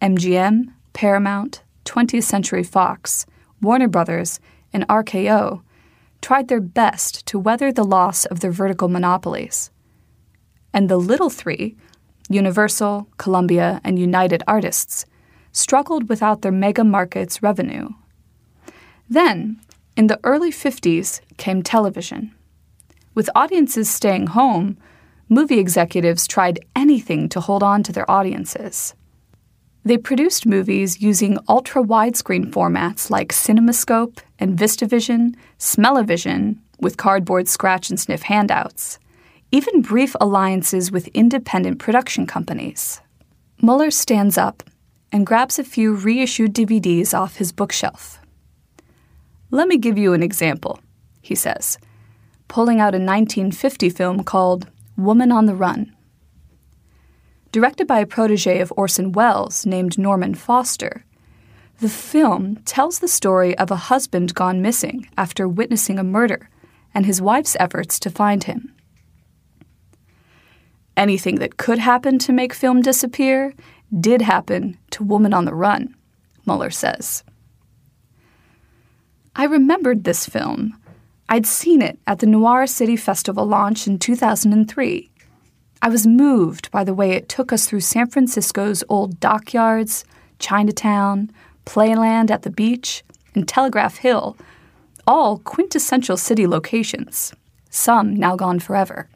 MGM, 0.00 0.72
Paramount, 0.92 1.62
20th 1.84 2.24
Century 2.24 2.62
Fox, 2.62 3.26
Warner 3.60 3.88
Brothers, 3.88 4.40
and 4.72 4.86
RKO 4.88 5.62
tried 6.22 6.48
their 6.48 6.60
best 6.60 7.26
to 7.26 7.38
weather 7.38 7.70
the 7.70 7.84
loss 7.84 8.24
of 8.24 8.40
their 8.40 8.52
vertical 8.52 8.88
monopolies. 8.88 9.70
and 10.74 10.88
the 10.88 10.96
little 10.96 11.30
three, 11.30 11.76
Universal, 12.30 13.06
Columbia, 13.18 13.80
and 13.84 13.98
United 13.98 14.42
Artists, 14.46 15.04
struggled 15.52 16.08
without 16.08 16.40
their 16.40 16.52
mega 16.52 16.82
markets 16.82 17.42
revenue. 17.42 17.90
Then, 19.08 19.60
in 19.96 20.06
the 20.06 20.18
early 20.24 20.50
50s, 20.50 21.20
came 21.36 21.62
television. 21.62 22.34
With 23.14 23.28
audiences 23.34 23.90
staying 23.90 24.28
home, 24.28 24.78
movie 25.28 25.58
executives 25.58 26.26
tried 26.26 26.64
anything 26.74 27.28
to 27.28 27.40
hold 27.40 27.62
on 27.62 27.82
to 27.82 27.92
their 27.92 28.10
audiences. 28.10 28.94
They 29.84 29.98
produced 29.98 30.46
movies 30.46 31.02
using 31.02 31.38
ultra 31.48 31.82
widescreen 31.82 32.52
formats 32.52 33.10
like 33.10 33.32
CinemaScope 33.32 34.20
and 34.38 34.56
VistaVision, 34.56 35.34
Smell-O-Vision, 35.58 36.60
with 36.78 36.96
cardboard 36.96 37.48
scratch 37.48 37.90
and 37.90 37.98
sniff 37.98 38.22
handouts, 38.22 39.00
even 39.50 39.82
brief 39.82 40.14
alliances 40.20 40.92
with 40.92 41.08
independent 41.08 41.80
production 41.80 42.26
companies. 42.26 43.00
Muller 43.60 43.90
stands 43.90 44.38
up 44.38 44.62
and 45.10 45.26
grabs 45.26 45.58
a 45.58 45.64
few 45.64 45.94
reissued 45.94 46.54
DVDs 46.54 47.12
off 47.12 47.36
his 47.36 47.52
bookshelf. 47.52 48.20
Let 49.50 49.68
me 49.68 49.78
give 49.78 49.98
you 49.98 50.12
an 50.12 50.22
example, 50.22 50.80
he 51.20 51.34
says, 51.34 51.76
pulling 52.48 52.80
out 52.80 52.94
a 52.94 52.98
1950 52.98 53.90
film 53.90 54.24
called 54.24 54.68
Woman 54.96 55.30
on 55.30 55.46
the 55.46 55.54
Run. 55.54 55.94
Directed 57.52 57.86
by 57.86 58.00
a 58.00 58.06
protege 58.06 58.60
of 58.60 58.72
Orson 58.78 59.12
Welles 59.12 59.66
named 59.66 59.98
Norman 59.98 60.34
Foster, 60.34 61.04
the 61.80 61.88
film 61.90 62.56
tells 62.64 62.98
the 62.98 63.08
story 63.08 63.56
of 63.58 63.70
a 63.70 63.76
husband 63.92 64.34
gone 64.34 64.62
missing 64.62 65.06
after 65.18 65.46
witnessing 65.46 65.98
a 65.98 66.04
murder 66.04 66.48
and 66.94 67.04
his 67.04 67.20
wife's 67.20 67.54
efforts 67.60 68.00
to 68.00 68.10
find 68.10 68.44
him. 68.44 68.74
Anything 70.96 71.36
that 71.36 71.58
could 71.58 71.78
happen 71.78 72.18
to 72.20 72.32
make 72.32 72.54
film 72.54 72.80
disappear 72.80 73.52
did 74.00 74.22
happen 74.22 74.78
to 74.90 75.04
Woman 75.04 75.34
on 75.34 75.44
the 75.44 75.54
Run, 75.54 75.94
Muller 76.46 76.70
says. 76.70 77.22
I 79.36 79.44
remembered 79.44 80.04
this 80.04 80.24
film. 80.24 80.78
I'd 81.28 81.46
seen 81.46 81.82
it 81.82 81.98
at 82.06 82.20
the 82.20 82.26
Noir 82.26 82.66
City 82.66 82.96
Festival 82.96 83.44
launch 83.44 83.86
in 83.86 83.98
2003. 83.98 85.11
I 85.84 85.88
was 85.88 86.06
moved 86.06 86.70
by 86.70 86.84
the 86.84 86.94
way 86.94 87.10
it 87.10 87.28
took 87.28 87.52
us 87.52 87.66
through 87.66 87.80
San 87.80 88.06
Francisco's 88.06 88.84
old 88.88 89.18
dockyards, 89.18 90.04
Chinatown, 90.38 91.32
Playland 91.66 92.30
at 92.30 92.42
the 92.42 92.50
beach, 92.50 93.02
and 93.34 93.48
Telegraph 93.48 93.96
Hill, 93.96 94.36
all 95.08 95.38
quintessential 95.38 96.16
city 96.16 96.46
locations, 96.46 97.34
some 97.68 98.14
now 98.14 98.36
gone 98.36 98.60
forever. 98.60 99.08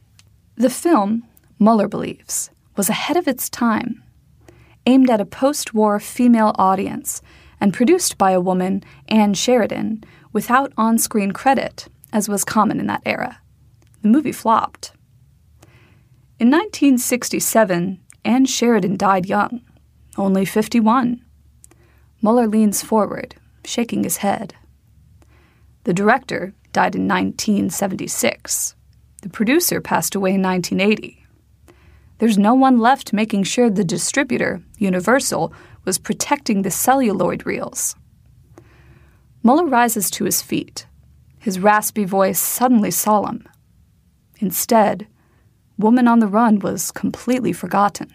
The 0.56 0.68
film, 0.68 1.22
Muller 1.60 1.86
believes, 1.86 2.50
was 2.76 2.88
ahead 2.88 3.16
of 3.16 3.28
its 3.28 3.48
time, 3.48 4.02
aimed 4.86 5.08
at 5.08 5.20
a 5.20 5.24
post 5.24 5.72
war 5.72 6.00
female 6.00 6.52
audience 6.58 7.22
and 7.60 7.72
produced 7.72 8.18
by 8.18 8.32
a 8.32 8.40
woman, 8.40 8.82
Ann 9.06 9.34
Sheridan, 9.34 10.02
without 10.32 10.72
on 10.76 10.98
screen 10.98 11.30
credit, 11.30 11.86
as 12.12 12.28
was 12.28 12.44
common 12.44 12.80
in 12.80 12.88
that 12.88 13.02
era. 13.06 13.38
The 14.02 14.08
movie 14.08 14.32
flopped. 14.32 14.95
In 16.38 16.50
1967, 16.50 17.98
Ann 18.26 18.44
Sheridan 18.44 18.98
died 18.98 19.24
young, 19.24 19.62
only 20.18 20.44
51. 20.44 21.24
Muller 22.20 22.46
leans 22.46 22.82
forward, 22.82 23.36
shaking 23.64 24.04
his 24.04 24.18
head. 24.18 24.54
The 25.84 25.94
director 25.94 26.52
died 26.74 26.94
in 26.94 27.08
1976. 27.08 28.74
The 29.22 29.30
producer 29.30 29.80
passed 29.80 30.14
away 30.14 30.34
in 30.34 30.42
1980. 30.42 31.24
There's 32.18 32.36
no 32.36 32.52
one 32.52 32.80
left 32.80 33.14
making 33.14 33.44
sure 33.44 33.70
the 33.70 33.82
distributor, 33.82 34.62
Universal, 34.76 35.54
was 35.86 35.98
protecting 35.98 36.60
the 36.60 36.70
celluloid 36.70 37.46
reels. 37.46 37.96
Muller 39.42 39.64
rises 39.64 40.10
to 40.10 40.24
his 40.24 40.42
feet, 40.42 40.86
his 41.38 41.58
raspy 41.58 42.04
voice 42.04 42.38
suddenly 42.38 42.90
solemn. 42.90 43.48
Instead, 44.38 45.06
Woman 45.78 46.08
on 46.08 46.20
the 46.20 46.26
Run 46.26 46.60
was 46.60 46.90
completely 46.90 47.52
forgotten. 47.52 48.12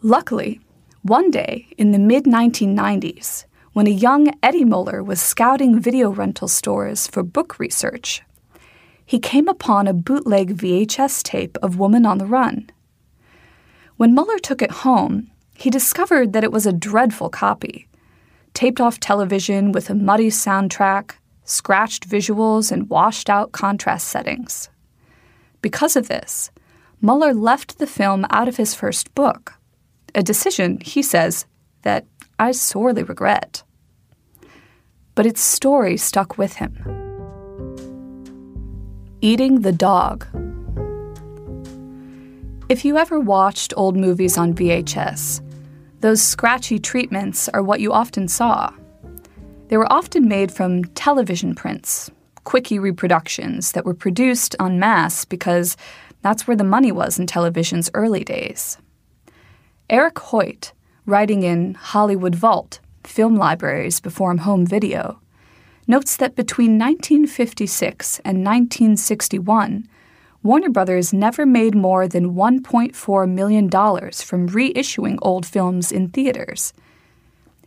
Luckily, 0.00 0.60
one 1.02 1.30
day 1.30 1.66
in 1.76 1.90
the 1.90 1.98
mid 1.98 2.24
1990s, 2.24 3.44
when 3.72 3.88
a 3.88 3.90
young 3.90 4.32
Eddie 4.42 4.64
Muller 4.64 5.02
was 5.02 5.20
scouting 5.20 5.80
video 5.80 6.10
rental 6.10 6.46
stores 6.46 7.08
for 7.08 7.24
book 7.24 7.58
research, 7.58 8.22
he 9.04 9.18
came 9.18 9.48
upon 9.48 9.88
a 9.88 9.92
bootleg 9.92 10.56
VHS 10.56 11.24
tape 11.24 11.58
of 11.60 11.78
Woman 11.78 12.06
on 12.06 12.18
the 12.18 12.26
Run. 12.26 12.70
When 13.96 14.14
Muller 14.14 14.38
took 14.38 14.62
it 14.62 14.70
home, 14.70 15.30
he 15.56 15.70
discovered 15.70 16.32
that 16.32 16.44
it 16.44 16.52
was 16.52 16.66
a 16.66 16.72
dreadful 16.72 17.28
copy 17.28 17.88
taped 18.54 18.80
off 18.80 19.00
television 19.00 19.72
with 19.72 19.90
a 19.90 19.94
muddy 19.94 20.28
soundtrack, 20.28 21.14
scratched 21.44 22.08
visuals, 22.08 22.70
and 22.70 22.88
washed 22.88 23.28
out 23.28 23.50
contrast 23.50 24.06
settings. 24.06 24.70
Because 25.60 25.96
of 25.96 26.06
this, 26.06 26.50
Muller 27.04 27.34
left 27.34 27.78
the 27.78 27.86
film 27.86 28.24
out 28.30 28.48
of 28.48 28.56
his 28.56 28.74
first 28.74 29.14
book, 29.14 29.52
a 30.14 30.22
decision, 30.22 30.78
he 30.80 31.02
says, 31.02 31.44
that 31.82 32.06
I 32.38 32.52
sorely 32.52 33.02
regret. 33.02 33.62
But 35.14 35.26
its 35.26 35.42
story 35.42 35.98
stuck 35.98 36.38
with 36.38 36.54
him. 36.54 36.72
Eating 39.20 39.60
the 39.60 39.70
Dog. 39.70 40.26
If 42.70 42.86
you 42.86 42.96
ever 42.96 43.20
watched 43.20 43.74
old 43.76 43.98
movies 43.98 44.38
on 44.38 44.54
VHS, 44.54 45.42
those 46.00 46.22
scratchy 46.22 46.78
treatments 46.78 47.50
are 47.50 47.62
what 47.62 47.80
you 47.80 47.92
often 47.92 48.28
saw. 48.28 48.72
They 49.68 49.76
were 49.76 49.92
often 49.92 50.26
made 50.26 50.50
from 50.50 50.86
television 50.94 51.54
prints, 51.54 52.10
quickie 52.44 52.78
reproductions 52.78 53.72
that 53.72 53.84
were 53.84 53.92
produced 53.92 54.56
en 54.58 54.78
masse 54.78 55.26
because 55.26 55.76
that's 56.24 56.46
where 56.46 56.56
the 56.56 56.64
money 56.64 56.90
was 56.90 57.18
in 57.18 57.26
television's 57.26 57.90
early 57.92 58.24
days. 58.24 58.78
Eric 59.90 60.18
Hoyt, 60.18 60.72
writing 61.04 61.42
in 61.42 61.74
Hollywood 61.74 62.34
Vault, 62.34 62.80
Film 63.04 63.36
Libraries 63.36 64.00
Before 64.00 64.34
Home 64.34 64.64
Video, 64.64 65.20
notes 65.86 66.16
that 66.16 66.34
between 66.34 66.78
1956 66.78 68.20
and 68.20 68.38
1961, 68.38 69.86
Warner 70.42 70.70
Brothers 70.70 71.12
never 71.12 71.44
made 71.44 71.74
more 71.74 72.08
than 72.08 72.34
$1.4 72.34 73.30
million 73.30 73.68
from 73.68 74.48
reissuing 74.48 75.18
old 75.20 75.44
films 75.44 75.92
in 75.92 76.08
theaters. 76.08 76.72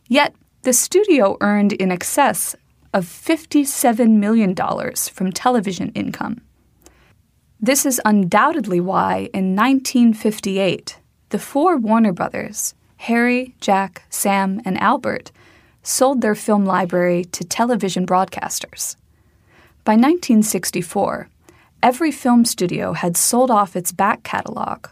Yet, 0.08 0.34
the 0.64 0.74
studio 0.74 1.38
earned 1.42 1.74
in 1.74 1.92
excess 1.92 2.56
of 2.92 3.06
$57 3.06 4.18
million 4.18 4.56
from 4.56 5.32
television 5.32 5.92
income. 5.94 6.42
This 7.60 7.88
is 7.88 8.00
undoubtedly 8.06 8.80
why, 8.80 9.32
in 9.34 9.56
1958, 9.56 11.00
the 11.30 11.40
four 11.40 11.76
Warner 11.76 12.14
Brothers, 12.14 12.76
Harry, 12.98 13.56
Jack, 13.60 14.04
Sam, 14.12 14.62
and 14.64 14.78
Albert, 14.78 15.32
sold 15.82 16.22
their 16.22 16.36
film 16.36 16.66
library 16.66 17.26
to 17.26 17.44
television 17.44 18.06
broadcasters. 18.06 18.96
By 19.84 19.94
1964, 19.94 21.30
every 21.82 22.12
film 22.12 22.46
studio 22.46 22.94
had 22.94 23.18
sold 23.18 23.50
off 23.50 23.76
its 23.76 23.92
back 23.92 24.22
catalog. 24.22 24.86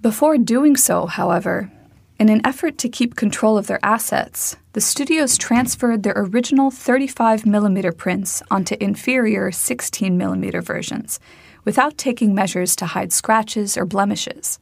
Before 0.00 0.38
doing 0.38 0.76
so, 0.76 1.06
however, 1.06 1.72
in 2.20 2.28
an 2.28 2.46
effort 2.46 2.78
to 2.78 2.88
keep 2.88 3.16
control 3.16 3.58
of 3.58 3.66
their 3.66 3.84
assets, 3.84 4.56
the 4.74 4.80
studios 4.80 5.36
transferred 5.36 6.04
their 6.04 6.14
original 6.16 6.70
35mm 6.70 7.96
prints 7.96 8.44
onto 8.48 8.76
inferior 8.78 9.50
16mm 9.50 10.62
versions 10.62 11.18
without 11.64 11.98
taking 11.98 12.34
measures 12.34 12.76
to 12.76 12.86
hide 12.86 13.12
scratches 13.12 13.76
or 13.76 13.84
blemishes. 13.84 14.58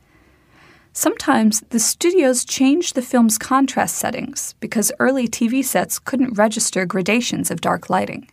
Sometimes 0.93 1.61
the 1.71 1.81
studios 1.81 2.45
changed 2.45 2.95
the 2.95 3.03
film's 3.03 3.39
contrast 3.39 3.97
settings 3.97 4.55
because 4.61 4.93
early 4.99 5.27
TV 5.27 5.65
sets 5.65 5.99
couldn't 5.99 6.39
register 6.39 6.85
gradations 6.85 7.51
of 7.51 7.61
dark 7.61 7.89
lighting 7.89 8.29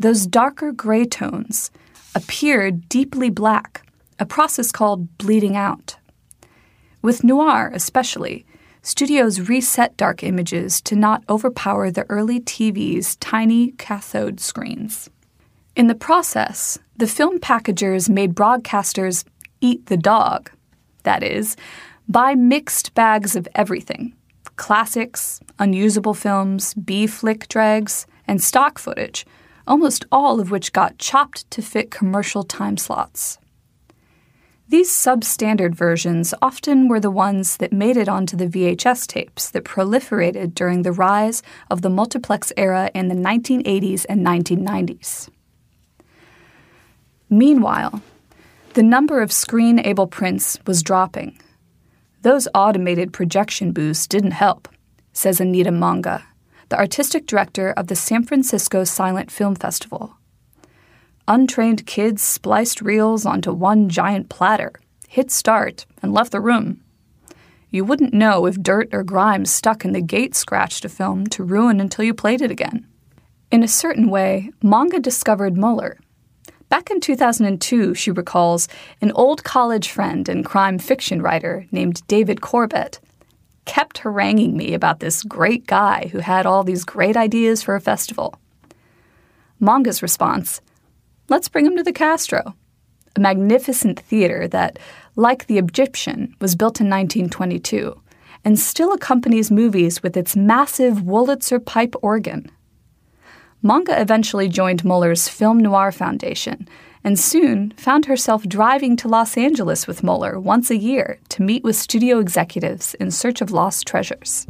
those 0.00 0.26
darker 0.26 0.72
gray 0.72 1.04
tones 1.04 1.70
appeared 2.14 2.88
deeply 2.88 3.28
black, 3.28 3.86
a 4.18 4.24
process 4.24 4.72
called 4.72 5.18
bleeding 5.18 5.56
out. 5.56 5.96
With 7.02 7.22
noir, 7.22 7.70
especially, 7.74 8.46
studios 8.80 9.46
reset 9.46 9.98
dark 9.98 10.22
images 10.22 10.80
to 10.82 10.96
not 10.96 11.22
overpower 11.28 11.90
the 11.90 12.06
early 12.08 12.40
TV's 12.40 13.16
tiny 13.16 13.72
cathode 13.72 14.40
screens. 14.40 15.10
In 15.76 15.86
the 15.86 15.94
process, 15.94 16.78
the 17.00 17.06
film 17.06 17.40
packagers 17.40 18.08
made 18.08 18.34
broadcasters 18.34 19.24
eat 19.60 19.86
the 19.86 19.96
dog. 19.96 20.50
That 21.02 21.22
is, 21.22 21.56
buy 22.08 22.34
mixed 22.34 22.94
bags 22.94 23.34
of 23.34 23.48
everything 23.54 24.14
classics, 24.56 25.40
unusable 25.58 26.12
films, 26.12 26.74
B 26.74 27.06
flick 27.06 27.48
dregs, 27.48 28.06
and 28.28 28.42
stock 28.42 28.78
footage 28.78 29.24
almost 29.66 30.04
all 30.10 30.40
of 30.40 30.50
which 30.50 30.72
got 30.72 30.98
chopped 30.98 31.48
to 31.50 31.62
fit 31.62 31.90
commercial 31.90 32.42
time 32.42 32.76
slots. 32.76 33.38
These 34.68 34.90
substandard 34.90 35.74
versions 35.74 36.34
often 36.42 36.88
were 36.88 37.00
the 37.00 37.10
ones 37.10 37.56
that 37.58 37.72
made 37.72 37.96
it 37.96 38.08
onto 38.08 38.36
the 38.36 38.46
VHS 38.46 39.06
tapes 39.06 39.50
that 39.50 39.64
proliferated 39.64 40.54
during 40.54 40.82
the 40.82 40.92
rise 40.92 41.42
of 41.70 41.82
the 41.82 41.90
multiplex 41.90 42.52
era 42.56 42.90
in 42.94 43.08
the 43.08 43.14
1980s 43.14 44.06
and 44.08 44.26
1990s. 44.26 45.28
Meanwhile, 47.30 48.02
the 48.74 48.82
number 48.82 49.22
of 49.22 49.32
screen 49.32 49.78
able 49.78 50.08
prints 50.08 50.58
was 50.66 50.82
dropping. 50.82 51.40
Those 52.22 52.48
automated 52.54 53.12
projection 53.12 53.70
booths 53.72 54.08
didn't 54.08 54.32
help, 54.32 54.68
says 55.12 55.40
Anita 55.40 55.70
Monga, 55.70 56.26
the 56.68 56.78
artistic 56.78 57.26
director 57.26 57.70
of 57.70 57.86
the 57.86 57.94
San 57.94 58.24
Francisco 58.24 58.82
Silent 58.82 59.30
Film 59.30 59.54
Festival. 59.54 60.16
Untrained 61.28 61.86
kids 61.86 62.20
spliced 62.20 62.82
reels 62.82 63.24
onto 63.24 63.52
one 63.52 63.88
giant 63.88 64.28
platter, 64.28 64.72
hit 65.08 65.30
start, 65.30 65.86
and 66.02 66.12
left 66.12 66.32
the 66.32 66.40
room. 66.40 66.80
You 67.70 67.84
wouldn't 67.84 68.12
know 68.12 68.46
if 68.46 68.60
dirt 68.60 68.88
or 68.92 69.04
grime 69.04 69.44
stuck 69.44 69.84
in 69.84 69.92
the 69.92 70.00
gate 70.00 70.34
scratched 70.34 70.84
a 70.84 70.88
film 70.88 71.28
to 71.28 71.44
ruin 71.44 71.80
until 71.80 72.04
you 72.04 72.12
played 72.12 72.42
it 72.42 72.50
again. 72.50 72.88
In 73.52 73.62
a 73.62 73.68
certain 73.68 74.10
way, 74.10 74.50
Monga 74.62 74.98
discovered 74.98 75.56
Muller. 75.56 75.98
Back 76.70 76.88
in 76.88 77.00
2002, 77.00 77.94
she 77.94 78.12
recalls, 78.12 78.68
an 79.00 79.10
old 79.12 79.42
college 79.42 79.90
friend 79.90 80.28
and 80.28 80.44
crime 80.44 80.78
fiction 80.78 81.20
writer 81.20 81.66
named 81.72 82.06
David 82.06 82.40
Corbett 82.40 83.00
kept 83.64 83.98
haranguing 83.98 84.56
me 84.56 84.72
about 84.72 85.00
this 85.00 85.24
great 85.24 85.66
guy 85.66 86.08
who 86.12 86.20
had 86.20 86.46
all 86.46 86.62
these 86.62 86.84
great 86.84 87.16
ideas 87.16 87.60
for 87.60 87.74
a 87.74 87.80
festival. 87.80 88.36
Monga's 89.60 90.00
response 90.00 90.60
Let's 91.28 91.48
bring 91.48 91.66
him 91.66 91.76
to 91.76 91.82
the 91.82 91.92
Castro, 91.92 92.54
a 93.16 93.20
magnificent 93.20 93.98
theater 93.98 94.46
that, 94.48 94.78
like 95.16 95.46
the 95.46 95.58
Egyptian, 95.58 96.36
was 96.40 96.54
built 96.54 96.80
in 96.80 96.88
1922 96.88 98.00
and 98.44 98.58
still 98.58 98.92
accompanies 98.92 99.50
movies 99.50 100.04
with 100.04 100.16
its 100.16 100.36
massive 100.36 100.98
Wurlitzer 100.98 101.64
pipe 101.64 101.96
organ. 102.00 102.48
Monga 103.62 104.00
eventually 104.00 104.48
joined 104.48 104.84
Muller's 104.84 105.28
Film 105.28 105.58
Noir 105.58 105.92
Foundation 105.92 106.66
and 107.04 107.18
soon 107.18 107.72
found 107.72 108.06
herself 108.06 108.44
driving 108.46 108.96
to 108.96 109.08
Los 109.08 109.36
Angeles 109.36 109.86
with 109.86 110.02
Muller 110.02 110.38
once 110.38 110.70
a 110.70 110.76
year 110.76 111.18
to 111.30 111.42
meet 111.42 111.62
with 111.64 111.76
studio 111.76 112.18
executives 112.18 112.94
in 112.94 113.10
search 113.10 113.40
of 113.40 113.50
lost 113.50 113.86
treasures. 113.86 114.46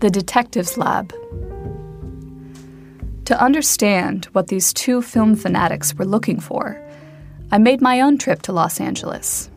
The 0.00 0.10
Detectives 0.10 0.76
Lab 0.76 1.12
to 3.26 3.40
understand 3.40 4.26
what 4.32 4.48
these 4.48 4.74
two 4.74 5.00
film 5.00 5.34
fanatics 5.34 5.94
were 5.94 6.04
looking 6.04 6.40
for, 6.40 6.78
I 7.50 7.56
made 7.56 7.80
my 7.80 8.02
own 8.02 8.18
trip 8.18 8.42
to 8.42 8.52
Los 8.52 8.80
Angeles. 8.80 9.50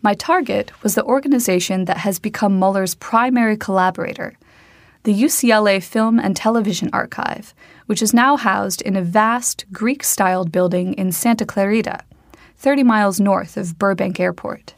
My 0.00 0.14
target 0.14 0.72
was 0.82 0.94
the 0.94 1.04
organization 1.04 1.84
that 1.84 1.98
has 1.98 2.18
become 2.18 2.58
Muller's 2.58 2.94
primary 2.94 3.58
collaborator, 3.58 4.34
the 5.04 5.14
UCLA 5.14 5.82
Film 5.82 6.18
and 6.18 6.36
Television 6.36 6.90
Archive, 6.92 7.54
which 7.86 8.02
is 8.02 8.12
now 8.12 8.36
housed 8.36 8.82
in 8.82 8.96
a 8.96 9.02
vast 9.02 9.64
Greek 9.72 10.02
styled 10.02 10.50
building 10.50 10.94
in 10.94 11.12
Santa 11.12 11.46
Clarita, 11.46 12.00
30 12.56 12.82
miles 12.82 13.20
north 13.20 13.56
of 13.56 13.78
Burbank 13.78 14.18
Airport. 14.18 14.74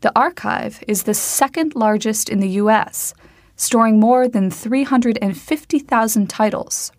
The 0.00 0.12
archive 0.18 0.82
is 0.88 1.04
the 1.04 1.14
second 1.14 1.74
largest 1.74 2.28
in 2.28 2.40
the 2.40 2.48
U.S 2.48 3.14
storing 3.62 4.00
more 4.00 4.28
than 4.28 4.50
350,000 4.50 6.26
titles. 6.28 6.92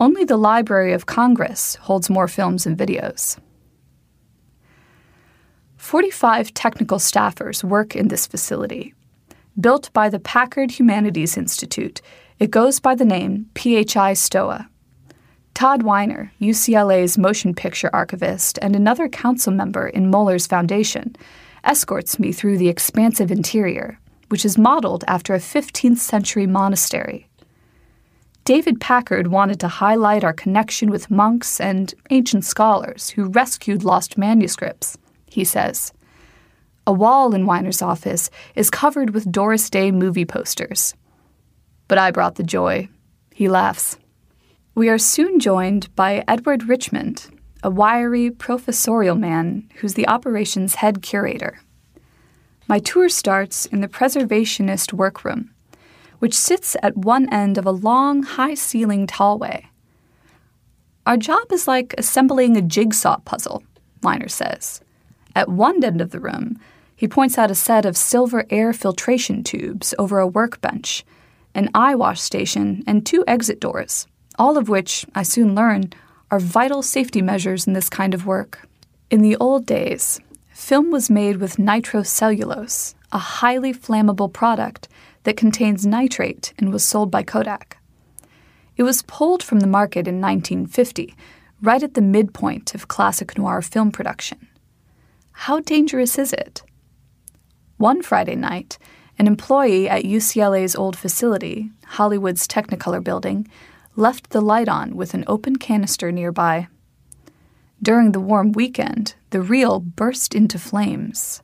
Only 0.00 0.24
the 0.24 0.36
Library 0.36 0.92
of 0.92 1.06
Congress 1.06 1.74
holds 1.76 2.08
more 2.08 2.28
films 2.28 2.66
and 2.66 2.78
videos. 2.78 3.38
45 5.76 6.54
technical 6.54 6.98
staffers 6.98 7.64
work 7.64 7.96
in 7.96 8.06
this 8.06 8.26
facility. 8.26 8.94
Built 9.60 9.92
by 9.92 10.08
the 10.08 10.20
Packard 10.20 10.72
Humanities 10.72 11.36
Institute, 11.36 12.00
it 12.38 12.50
goes 12.50 12.80
by 12.80 12.94
the 12.94 13.04
name 13.04 13.50
PHI 13.54 14.14
STOA. 14.14 14.68
Todd 15.54 15.82
Wiener, 15.82 16.32
UCLA's 16.40 17.18
motion 17.18 17.54
picture 17.54 17.90
archivist 17.92 18.58
and 18.62 18.76
another 18.76 19.08
council 19.08 19.52
member 19.52 19.88
in 19.88 20.10
Muller's 20.10 20.46
foundation, 20.46 21.16
escorts 21.64 22.18
me 22.18 22.32
through 22.32 22.58
the 22.58 22.68
expansive 22.68 23.32
interior 23.32 23.98
which 24.28 24.44
is 24.44 24.58
modeled 24.58 25.04
after 25.08 25.34
a 25.34 25.38
15th 25.38 25.98
century 25.98 26.46
monastery. 26.46 27.28
David 28.44 28.80
Packard 28.80 29.28
wanted 29.28 29.60
to 29.60 29.68
highlight 29.68 30.24
our 30.24 30.32
connection 30.32 30.90
with 30.90 31.10
monks 31.10 31.60
and 31.60 31.94
ancient 32.10 32.44
scholars 32.44 33.10
who 33.10 33.28
rescued 33.28 33.84
lost 33.84 34.16
manuscripts, 34.16 34.96
he 35.26 35.44
says. 35.44 35.92
A 36.88 36.92
wall 36.92 37.34
in 37.34 37.44
Wiener's 37.44 37.82
office 37.82 38.30
is 38.54 38.70
covered 38.70 39.10
with 39.10 39.30
Doris 39.30 39.68
Day 39.68 39.90
movie 39.90 40.24
posters. 40.24 40.94
But 41.86 41.98
I 41.98 42.10
brought 42.10 42.36
the 42.36 42.42
joy. 42.42 42.88
He 43.30 43.46
laughs. 43.46 43.98
We 44.74 44.88
are 44.88 44.96
soon 44.96 45.38
joined 45.38 45.94
by 45.94 46.24
Edward 46.26 46.66
Richmond, 46.66 47.26
a 47.62 47.68
wiry 47.68 48.30
professorial 48.30 49.16
man 49.16 49.68
who's 49.74 49.92
the 49.92 50.08
operations 50.08 50.76
head 50.76 51.02
curator. 51.02 51.60
My 52.68 52.78
tour 52.78 53.10
starts 53.10 53.66
in 53.66 53.82
the 53.82 53.88
preservationist 53.88 54.94
workroom, 54.94 55.50
which 56.20 56.32
sits 56.32 56.74
at 56.82 56.96
one 56.96 57.30
end 57.30 57.58
of 57.58 57.66
a 57.66 57.70
long, 57.70 58.22
high 58.22 58.54
ceilinged 58.54 59.10
hallway. 59.10 59.68
Our 61.04 61.18
job 61.18 61.52
is 61.52 61.68
like 61.68 61.94
assembling 61.98 62.56
a 62.56 62.62
jigsaw 62.62 63.18
puzzle, 63.26 63.62
Wiener 64.02 64.28
says. 64.28 64.80
At 65.36 65.50
one 65.50 65.84
end 65.84 66.00
of 66.00 66.12
the 66.12 66.18
room, 66.20 66.58
he 66.98 67.06
points 67.06 67.38
out 67.38 67.48
a 67.48 67.54
set 67.54 67.86
of 67.86 67.96
silver 67.96 68.44
air 68.50 68.72
filtration 68.72 69.44
tubes 69.44 69.94
over 70.00 70.18
a 70.18 70.26
workbench, 70.26 71.04
an 71.54 71.70
eye 71.72 71.94
wash 71.94 72.20
station, 72.20 72.82
and 72.88 73.06
two 73.06 73.22
exit 73.28 73.60
doors, 73.60 74.08
all 74.36 74.58
of 74.58 74.68
which, 74.68 75.06
I 75.14 75.22
soon 75.22 75.54
learn, 75.54 75.92
are 76.28 76.40
vital 76.40 76.82
safety 76.82 77.22
measures 77.22 77.68
in 77.68 77.72
this 77.72 77.88
kind 77.88 78.14
of 78.14 78.26
work. 78.26 78.68
In 79.10 79.22
the 79.22 79.36
old 79.36 79.64
days, 79.64 80.18
Film 80.58 80.90
was 80.90 81.08
made 81.08 81.36
with 81.36 81.56
nitrocellulose, 81.56 82.94
a 83.12 83.18
highly 83.18 83.72
flammable 83.72 84.30
product 84.30 84.88
that 85.22 85.36
contains 85.36 85.86
nitrate 85.86 86.52
and 86.58 86.72
was 86.72 86.82
sold 86.82 87.12
by 87.12 87.22
Kodak. 87.22 87.78
It 88.76 88.82
was 88.82 89.02
pulled 89.02 89.44
from 89.44 89.60
the 89.60 89.68
market 89.68 90.08
in 90.08 90.20
1950, 90.20 91.14
right 91.62 91.80
at 91.80 91.94
the 91.94 92.00
midpoint 92.00 92.74
of 92.74 92.88
classic 92.88 93.38
noir 93.38 93.62
film 93.62 93.92
production. 93.92 94.48
How 95.30 95.60
dangerous 95.60 96.18
is 96.18 96.32
it? 96.32 96.64
One 97.78 98.02
Friday 98.02 98.34
night, 98.34 98.76
an 99.20 99.28
employee 99.28 99.88
at 99.88 100.02
UCLA's 100.02 100.74
old 100.74 100.96
facility, 100.96 101.70
Hollywood's 101.86 102.48
Technicolor 102.48 103.02
building, 103.02 103.48
left 103.94 104.30
the 104.30 104.40
light 104.40 104.68
on 104.68 104.96
with 104.96 105.14
an 105.14 105.22
open 105.28 105.56
canister 105.56 106.10
nearby. 106.10 106.66
During 107.80 108.10
the 108.10 108.20
warm 108.20 108.50
weekend, 108.50 109.14
the 109.30 109.40
reel 109.40 109.78
burst 109.78 110.34
into 110.34 110.58
flames. 110.58 111.40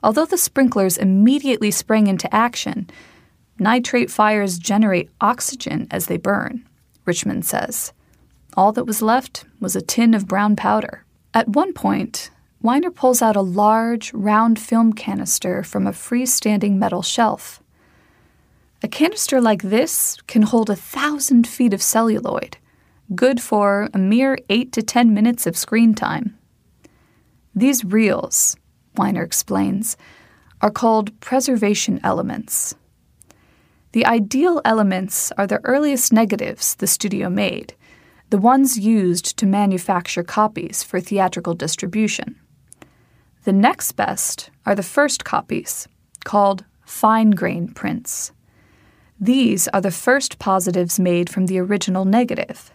Although 0.00 0.26
the 0.26 0.38
sprinklers 0.38 0.96
immediately 0.96 1.72
sprang 1.72 2.06
into 2.06 2.32
action, 2.32 2.88
nitrate 3.58 4.12
fires 4.12 4.60
generate 4.60 5.10
oxygen 5.20 5.88
as 5.90 6.06
they 6.06 6.18
burn, 6.18 6.68
Richmond 7.04 7.44
says. 7.44 7.92
All 8.56 8.70
that 8.72 8.86
was 8.86 9.02
left 9.02 9.44
was 9.58 9.74
a 9.74 9.82
tin 9.82 10.14
of 10.14 10.28
brown 10.28 10.54
powder. 10.54 11.04
At 11.34 11.48
one 11.48 11.72
point, 11.72 12.30
Wiener 12.60 12.90
pulls 12.90 13.22
out 13.22 13.36
a 13.36 13.40
large, 13.40 14.12
round 14.12 14.58
film 14.58 14.92
canister 14.92 15.62
from 15.62 15.86
a 15.86 15.92
freestanding 15.92 16.76
metal 16.76 17.02
shelf. 17.02 17.62
A 18.82 18.88
canister 18.88 19.40
like 19.40 19.62
this 19.62 20.18
can 20.26 20.42
hold 20.42 20.68
a 20.68 20.76
thousand 20.76 21.46
feet 21.46 21.72
of 21.72 21.82
celluloid 21.82 22.58
good 23.14 23.40
for 23.40 23.88
a 23.94 23.98
mere 23.98 24.38
8 24.50 24.72
to 24.72 24.82
10 24.82 25.14
minutes 25.14 25.46
of 25.46 25.56
screen 25.56 25.94
time. 25.94 26.36
These 27.54 27.84
reels, 27.84 28.56
Wiener 28.96 29.22
explains, 29.22 29.96
are 30.60 30.70
called 30.70 31.18
preservation 31.20 32.00
elements. 32.04 32.74
The 33.92 34.04
ideal 34.04 34.60
elements 34.64 35.32
are 35.38 35.46
the 35.46 35.64
earliest 35.64 36.12
negatives 36.12 36.74
the 36.74 36.86
studio 36.86 37.30
made, 37.30 37.74
the 38.30 38.38
ones 38.38 38.78
used 38.78 39.38
to 39.38 39.46
manufacture 39.46 40.22
copies 40.22 40.82
for 40.82 41.00
theatrical 41.00 41.54
distribution. 41.54 42.38
The 43.48 43.54
next 43.54 43.92
best 43.92 44.50
are 44.66 44.74
the 44.74 44.82
first 44.82 45.24
copies, 45.24 45.88
called 46.26 46.66
fine 46.84 47.30
grain 47.30 47.68
prints. 47.68 48.30
These 49.18 49.68
are 49.68 49.80
the 49.80 49.90
first 49.90 50.38
positives 50.38 51.00
made 51.00 51.30
from 51.30 51.46
the 51.46 51.58
original 51.58 52.04
negative. 52.04 52.70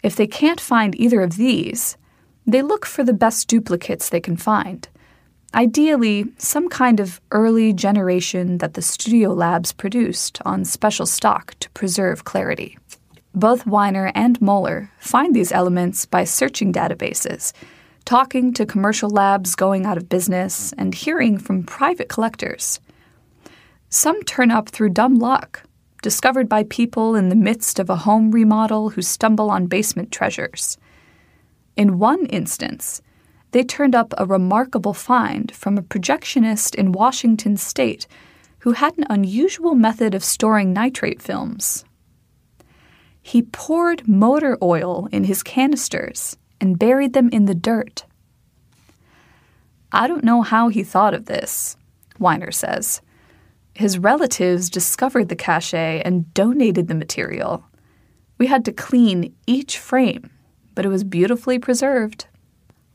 If 0.00 0.14
they 0.14 0.28
can't 0.28 0.60
find 0.60 0.94
either 0.94 1.22
of 1.22 1.36
these, 1.36 1.96
they 2.46 2.62
look 2.62 2.86
for 2.86 3.02
the 3.02 3.12
best 3.12 3.48
duplicates 3.48 4.08
they 4.08 4.20
can 4.20 4.36
find. 4.36 4.86
Ideally, 5.52 6.26
some 6.38 6.68
kind 6.68 7.00
of 7.00 7.20
early 7.32 7.72
generation 7.72 8.58
that 8.58 8.74
the 8.74 8.80
studio 8.82 9.32
labs 9.32 9.72
produced 9.72 10.40
on 10.44 10.64
special 10.64 11.04
stock 11.04 11.56
to 11.58 11.68
preserve 11.70 12.22
clarity. 12.22 12.78
Both 13.34 13.66
Wiener 13.66 14.12
and 14.14 14.40
Muller 14.40 14.92
find 15.00 15.34
these 15.34 15.50
elements 15.50 16.06
by 16.06 16.22
searching 16.22 16.72
databases, 16.72 17.52
talking 18.04 18.52
to 18.52 18.66
commercial 18.66 19.10
labs 19.10 19.54
going 19.54 19.86
out 19.86 19.96
of 19.96 20.08
business, 20.08 20.72
and 20.76 20.94
hearing 20.94 21.38
from 21.38 21.62
private 21.62 22.08
collectors. 22.08 22.80
Some 23.88 24.22
turn 24.24 24.50
up 24.50 24.68
through 24.68 24.90
dumb 24.90 25.16
luck, 25.16 25.62
discovered 26.02 26.48
by 26.48 26.64
people 26.64 27.14
in 27.14 27.28
the 27.28 27.36
midst 27.36 27.78
of 27.78 27.88
a 27.88 27.96
home 27.96 28.30
remodel 28.30 28.90
who 28.90 29.02
stumble 29.02 29.50
on 29.50 29.66
basement 29.66 30.12
treasures. 30.12 30.76
In 31.76 31.98
one 31.98 32.26
instance, 32.26 33.00
they 33.52 33.62
turned 33.62 33.94
up 33.94 34.12
a 34.18 34.26
remarkable 34.26 34.94
find 34.94 35.52
from 35.54 35.78
a 35.78 35.82
projectionist 35.82 36.74
in 36.74 36.92
Washington 36.92 37.56
state 37.56 38.06
who 38.60 38.72
had 38.72 38.96
an 38.98 39.06
unusual 39.08 39.74
method 39.74 40.14
of 40.14 40.24
storing 40.24 40.72
nitrate 40.72 41.22
films 41.22 41.84
he 43.24 43.40
poured 43.40 44.06
motor 44.06 44.58
oil 44.60 45.08
in 45.10 45.24
his 45.24 45.42
canisters 45.42 46.36
and 46.64 46.78
buried 46.78 47.12
them 47.12 47.28
in 47.28 47.44
the 47.44 47.54
dirt. 47.54 48.06
I 49.92 50.08
don't 50.08 50.24
know 50.24 50.40
how 50.40 50.68
he 50.68 50.82
thought 50.82 51.12
of 51.12 51.26
this, 51.26 51.76
Wiener 52.18 52.52
says. 52.52 53.02
His 53.74 53.98
relatives 53.98 54.70
discovered 54.70 55.28
the 55.28 55.36
cache 55.36 55.74
and 55.74 56.32
donated 56.32 56.88
the 56.88 56.94
material. 56.94 57.62
We 58.38 58.46
had 58.46 58.64
to 58.64 58.72
clean 58.72 59.34
each 59.46 59.78
frame, 59.78 60.30
but 60.74 60.86
it 60.86 60.88
was 60.88 61.04
beautifully 61.04 61.58
preserved. 61.58 62.28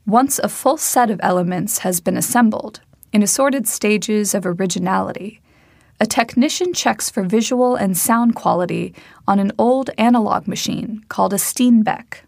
Once 0.08 0.40
a 0.40 0.50
full 0.50 0.78
set 0.78 1.12
of 1.12 1.20
elements 1.22 1.80
has 1.80 2.02
been 2.02 2.18
assembled, 2.18 2.82
in 3.14 3.22
assorted 3.22 3.68
stages 3.68 4.34
of 4.34 4.48
originality, 4.48 5.42
a 6.00 6.08
technician 6.08 6.74
checks 6.74 7.08
for 7.08 7.22
visual 7.22 7.76
and 7.76 7.96
sound 7.96 8.34
quality 8.34 8.96
on 9.28 9.38
an 9.38 9.52
old 9.60 9.92
analog 10.00 10.48
machine 10.48 11.04
called 11.08 11.34
a 11.34 11.38
Steenbeck. 11.38 12.24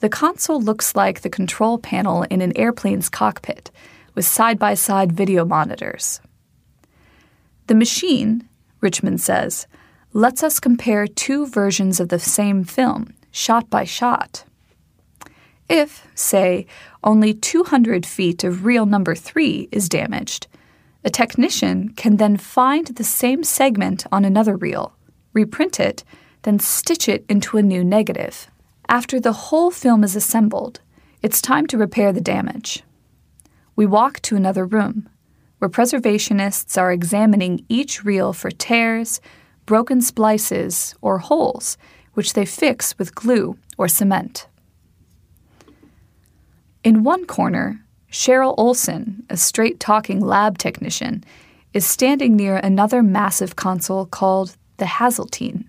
The 0.00 0.08
console 0.08 0.60
looks 0.60 0.94
like 0.94 1.20
the 1.20 1.30
control 1.30 1.78
panel 1.78 2.24
in 2.24 2.40
an 2.40 2.56
airplane's 2.56 3.08
cockpit, 3.08 3.70
with 4.14 4.26
side 4.26 4.58
by 4.58 4.74
side 4.74 5.12
video 5.12 5.44
monitors. 5.44 6.20
The 7.66 7.74
machine, 7.74 8.48
Richmond 8.80 9.20
says, 9.20 9.66
lets 10.12 10.42
us 10.42 10.60
compare 10.60 11.06
two 11.06 11.46
versions 11.46 12.00
of 12.00 12.08
the 12.08 12.18
same 12.18 12.64
film, 12.64 13.14
shot 13.30 13.70
by 13.70 13.84
shot. 13.84 14.44
If, 15.68 16.06
say, 16.14 16.66
only 17.02 17.32
200 17.32 18.04
feet 18.04 18.44
of 18.44 18.64
reel 18.64 18.86
number 18.86 19.14
3 19.14 19.68
is 19.72 19.88
damaged, 19.88 20.46
a 21.04 21.10
technician 21.10 21.90
can 21.90 22.16
then 22.16 22.36
find 22.36 22.86
the 22.86 23.04
same 23.04 23.44
segment 23.44 24.06
on 24.12 24.24
another 24.24 24.56
reel, 24.56 24.94
reprint 25.32 25.80
it, 25.80 26.04
then 26.42 26.58
stitch 26.58 27.08
it 27.08 27.24
into 27.28 27.56
a 27.56 27.62
new 27.62 27.82
negative. 27.82 28.50
After 28.88 29.18
the 29.18 29.32
whole 29.32 29.70
film 29.70 30.04
is 30.04 30.14
assembled, 30.14 30.80
it's 31.22 31.40
time 31.40 31.66
to 31.68 31.78
repair 31.78 32.12
the 32.12 32.20
damage. 32.20 32.82
We 33.76 33.86
walk 33.86 34.20
to 34.22 34.36
another 34.36 34.66
room, 34.66 35.08
where 35.58 35.70
preservationists 35.70 36.78
are 36.80 36.92
examining 36.92 37.64
each 37.68 38.04
reel 38.04 38.32
for 38.32 38.50
tears, 38.50 39.20
broken 39.66 40.00
splices, 40.00 40.94
or 41.00 41.18
holes, 41.18 41.78
which 42.12 42.34
they 42.34 42.44
fix 42.44 42.96
with 42.98 43.14
glue 43.14 43.56
or 43.78 43.88
cement. 43.88 44.46
In 46.84 47.02
one 47.02 47.24
corner, 47.24 47.80
Cheryl 48.12 48.54
Olson, 48.58 49.24
a 49.30 49.36
straight 49.36 49.80
talking 49.80 50.20
lab 50.20 50.58
technician, 50.58 51.24
is 51.72 51.86
standing 51.86 52.36
near 52.36 52.56
another 52.56 53.02
massive 53.02 53.56
console 53.56 54.06
called 54.06 54.56
the 54.76 54.86
Hazeltine. 54.86 55.68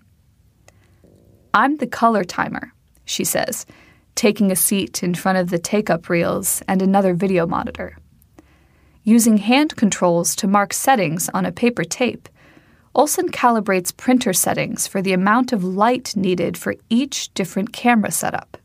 I'm 1.54 1.78
the 1.78 1.86
color 1.86 2.22
timer, 2.22 2.72
she 3.06 3.24
says, 3.24 3.64
taking 4.14 4.52
a 4.52 4.56
seat 4.56 5.02
in 5.02 5.14
front 5.14 5.38
of 5.38 5.48
the 5.48 5.58
take 5.58 5.88
up 5.88 6.10
reels 6.10 6.62
and 6.68 6.82
another 6.82 7.14
video 7.14 7.46
monitor. 7.46 7.96
Using 9.04 9.38
hand 9.38 9.76
controls 9.76 10.36
to 10.36 10.46
mark 10.46 10.74
settings 10.74 11.30
on 11.30 11.46
a 11.46 11.52
paper 11.52 11.84
tape, 11.84 12.28
Olson 12.94 13.30
calibrates 13.30 13.96
printer 13.96 14.32
settings 14.32 14.86
for 14.86 15.00
the 15.00 15.12
amount 15.12 15.52
of 15.52 15.62
light 15.62 16.16
needed 16.16 16.58
for 16.58 16.74
each 16.90 17.32
different 17.34 17.72
camera 17.72 18.10
setup. 18.10 18.56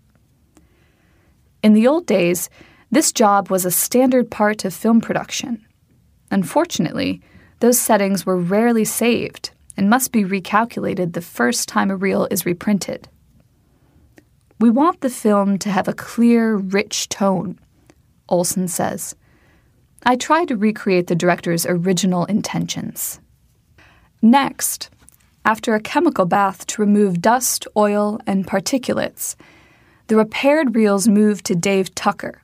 In 1.62 1.74
the 1.74 1.88
old 1.88 2.08
days, 2.08 2.50
this 2.90 3.12
job 3.12 3.50
was 3.50 3.66
a 3.66 3.72
standard 3.72 4.32
part 4.32 4.66
of 4.66 4.74
film 4.74 5.00
production. 5.00 5.66
Unfortunately, 6.32 7.22
those 7.60 7.80
settings 7.80 8.26
were 8.26 8.38
rarely 8.38 8.86
saved 8.86 9.52
and 9.78 9.90
must 9.90 10.12
be 10.12 10.24
recalculated 10.24 11.14
the 11.14 11.22
first 11.22 11.70
time 11.70 11.92
a 11.92 11.96
reel 11.96 12.28
is 12.32 12.46
reprinted. 12.46 13.08
We 14.62 14.70
want 14.70 15.02
the 15.02 15.10
film 15.10 15.58
to 15.58 15.72
have 15.72 15.88
a 15.88 15.94
clear, 15.94 16.56
rich 16.56 17.10
tone, 17.10 17.58
Olson 18.30 18.68
says. 18.68 19.16
I 20.06 20.16
try 20.16 20.46
to 20.46 20.56
recreate 20.56 21.08
the 21.08 21.16
director's 21.16 21.66
original 21.66 22.26
intentions. 22.26 23.20
Next, 24.22 24.92
after 25.44 25.74
a 25.74 25.82
chemical 25.82 26.26
bath 26.26 26.68
to 26.68 26.82
remove 26.84 27.24
dust, 27.24 27.66
oil, 27.76 28.20
and 28.28 28.46
particulates, 28.46 29.36
the 30.06 30.16
repaired 30.16 30.76
reels 30.76 31.08
move 31.08 31.42
to 31.42 31.56
Dave 31.56 31.96
Tucker, 31.96 32.44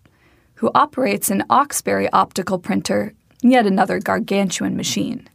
who 0.55 0.71
operates 0.73 1.29
an 1.29 1.43
Oxberry 1.51 2.09
optical 2.11 2.57
printer, 2.57 3.13
yet 3.43 3.67
another 3.67 3.99
gargantuan 3.99 4.75
machine. 4.75 5.29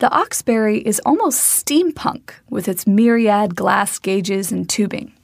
The 0.00 0.10
Oxberry 0.10 0.82
is 0.82 1.00
almost 1.06 1.40
steampunk 1.40 2.32
with 2.50 2.68
its 2.68 2.86
myriad 2.86 3.56
glass 3.56 3.98
gauges 3.98 4.52
and 4.52 4.68
tubing. 4.68 5.15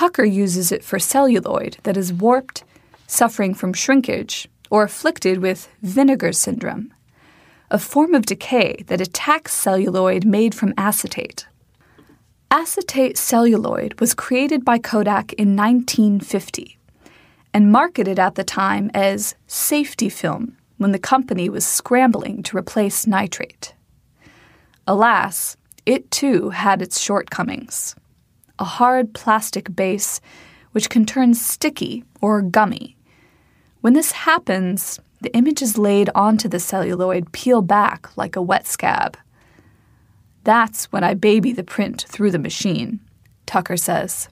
Tucker 0.00 0.24
uses 0.24 0.72
it 0.72 0.82
for 0.82 0.98
celluloid 0.98 1.76
that 1.82 1.94
is 1.94 2.10
warped, 2.10 2.64
suffering 3.06 3.52
from 3.52 3.74
shrinkage, 3.74 4.48
or 4.70 4.82
afflicted 4.82 5.40
with 5.40 5.68
vinegar 5.82 6.32
syndrome, 6.32 6.90
a 7.70 7.78
form 7.78 8.14
of 8.14 8.24
decay 8.24 8.82
that 8.86 9.02
attacks 9.02 9.52
celluloid 9.52 10.24
made 10.24 10.54
from 10.54 10.72
acetate. 10.78 11.46
Acetate 12.50 13.18
celluloid 13.18 14.00
was 14.00 14.14
created 14.14 14.64
by 14.64 14.78
Kodak 14.78 15.34
in 15.34 15.54
1950 15.54 16.78
and 17.52 17.70
marketed 17.70 18.18
at 18.18 18.36
the 18.36 18.42
time 18.42 18.90
as 18.94 19.34
safety 19.48 20.08
film 20.08 20.56
when 20.78 20.92
the 20.92 20.98
company 20.98 21.50
was 21.50 21.66
scrambling 21.66 22.42
to 22.44 22.56
replace 22.56 23.06
nitrate. 23.06 23.74
Alas, 24.86 25.58
it 25.84 26.10
too 26.10 26.48
had 26.48 26.80
its 26.80 26.98
shortcomings. 26.98 27.94
A 28.60 28.64
hard 28.64 29.14
plastic 29.14 29.74
base 29.74 30.20
which 30.72 30.90
can 30.90 31.06
turn 31.06 31.34
sticky 31.34 32.04
or 32.20 32.42
gummy. 32.42 32.96
When 33.80 33.94
this 33.94 34.12
happens, 34.12 35.00
the 35.22 35.34
images 35.34 35.78
laid 35.78 36.10
onto 36.14 36.48
the 36.48 36.60
celluloid 36.60 37.32
peel 37.32 37.62
back 37.62 38.16
like 38.16 38.36
a 38.36 38.42
wet 38.42 38.66
scab. 38.66 39.16
That's 40.44 40.92
when 40.92 41.02
I 41.02 41.14
baby 41.14 41.52
the 41.52 41.64
print 41.64 42.04
through 42.08 42.30
the 42.30 42.38
machine, 42.38 43.00
Tucker 43.46 43.78
says. 43.78 44.28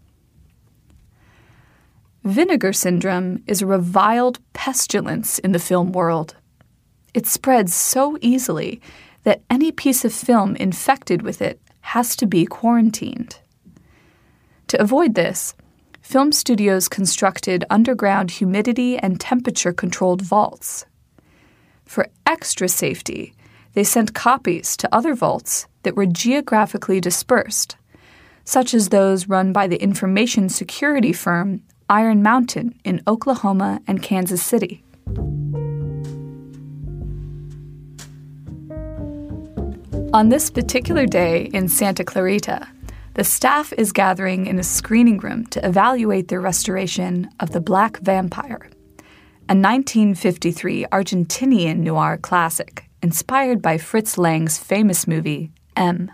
Vinegar 2.23 2.75
syndrome 2.75 3.43
is 3.47 3.63
a 3.63 3.67
reviled 3.67 4.41
pestilence 4.53 5.39
in 5.39 5.53
the 5.53 5.59
film 5.59 5.93
world. 5.93 6.37
It 7.15 7.27
spreads 7.27 7.75
so 7.75 8.19
easily 8.21 8.81
that 9.23 9.43
any 9.49 9.73
piece 9.73 10.05
of 10.05 10.13
film 10.13 10.55
infected 10.57 11.23
with 11.23 11.41
it 11.41 11.61
has 11.81 12.15
to 12.17 12.27
be 12.27 12.45
quarantined. 12.45 13.39
To 14.69 14.81
avoid 14.81 15.15
this, 15.15 15.55
film 16.03 16.31
studios 16.31 16.89
constructed 16.89 17.65
underground 17.71 18.31
humidity 18.31 18.99
and 18.99 19.19
temperature 19.19 19.73
controlled 19.73 20.21
vaults. 20.21 20.85
For 21.87 22.09
extra 22.27 22.69
safety, 22.69 23.33
they 23.73 23.85
sent 23.85 24.15
copies 24.15 24.77
to 24.77 24.95
other 24.95 25.15
vaults 25.15 25.67
that 25.85 25.97
were 25.97 26.05
geographically 26.05 27.01
dispersed, 27.01 27.77
such 28.45 28.75
as 28.75 28.91
those 28.91 29.27
run 29.27 29.55
by 29.55 29.67
the 29.67 29.83
information 29.83 30.51
security 30.51 31.15
firm 31.15 31.63
Iron 31.89 32.23
Mountain 32.23 32.79
in 32.85 33.03
Oklahoma 33.07 33.81
and 33.87 34.03
Kansas 34.03 34.43
City. 34.43 34.85
On 40.13 40.29
this 40.29 40.51
particular 40.51 41.07
day 41.07 41.51
in 41.55 41.69
Santa 41.69 42.05
Clarita, 42.05 42.69
the 43.19 43.25
staff 43.25 43.73
is 43.77 43.91
gathering 43.91 44.47
in 44.47 44.61
a 44.61 44.63
screening 44.63 45.19
room 45.19 45.45
to 45.45 45.67
evaluate 45.67 46.29
the 46.29 46.39
restoration 46.39 47.29
of 47.41 47.51
The 47.51 47.61
Black 47.61 47.99
Vampire, 47.99 48.71
a 49.49 49.59
1953 49.59 50.87
Argentinian 50.93 51.79
noir 51.79 52.17
classic 52.17 52.89
inspired 53.03 53.61
by 53.61 53.77
Fritz 53.77 54.19
Lang's 54.19 54.57
famous 54.57 55.09
movie, 55.09 55.51
M. 55.75 56.13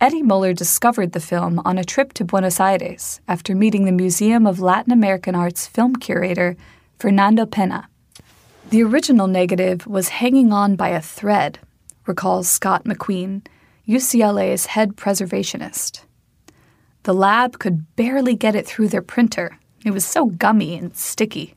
Eddie 0.00 0.22
Muller 0.22 0.52
discovered 0.52 1.10
the 1.10 1.18
film 1.18 1.60
on 1.64 1.76
a 1.76 1.82
trip 1.82 2.12
to 2.12 2.24
Buenos 2.24 2.60
Aires 2.60 3.20
after 3.26 3.52
meeting 3.56 3.84
the 3.84 3.90
Museum 3.90 4.46
of 4.46 4.60
Latin 4.60 4.92
American 4.92 5.34
Art's 5.34 5.66
film 5.66 5.96
curator, 5.96 6.56
Fernando 7.00 7.46
Pena. 7.46 7.88
The 8.70 8.84
original 8.84 9.26
negative 9.26 9.88
was 9.88 10.20
hanging 10.20 10.52
on 10.52 10.76
by 10.76 10.90
a 10.90 11.02
thread, 11.02 11.58
recalls 12.06 12.48
Scott 12.48 12.84
MacQueen, 12.84 13.42
UCLA's 13.88 14.66
head 14.66 14.96
preservationist. 14.96 16.02
The 17.04 17.14
lab 17.14 17.58
could 17.58 17.96
barely 17.96 18.34
get 18.34 18.54
it 18.54 18.66
through 18.66 18.88
their 18.88 19.00
printer. 19.00 19.58
It 19.82 19.92
was 19.92 20.04
so 20.04 20.26
gummy 20.26 20.76
and 20.76 20.94
sticky. 20.94 21.54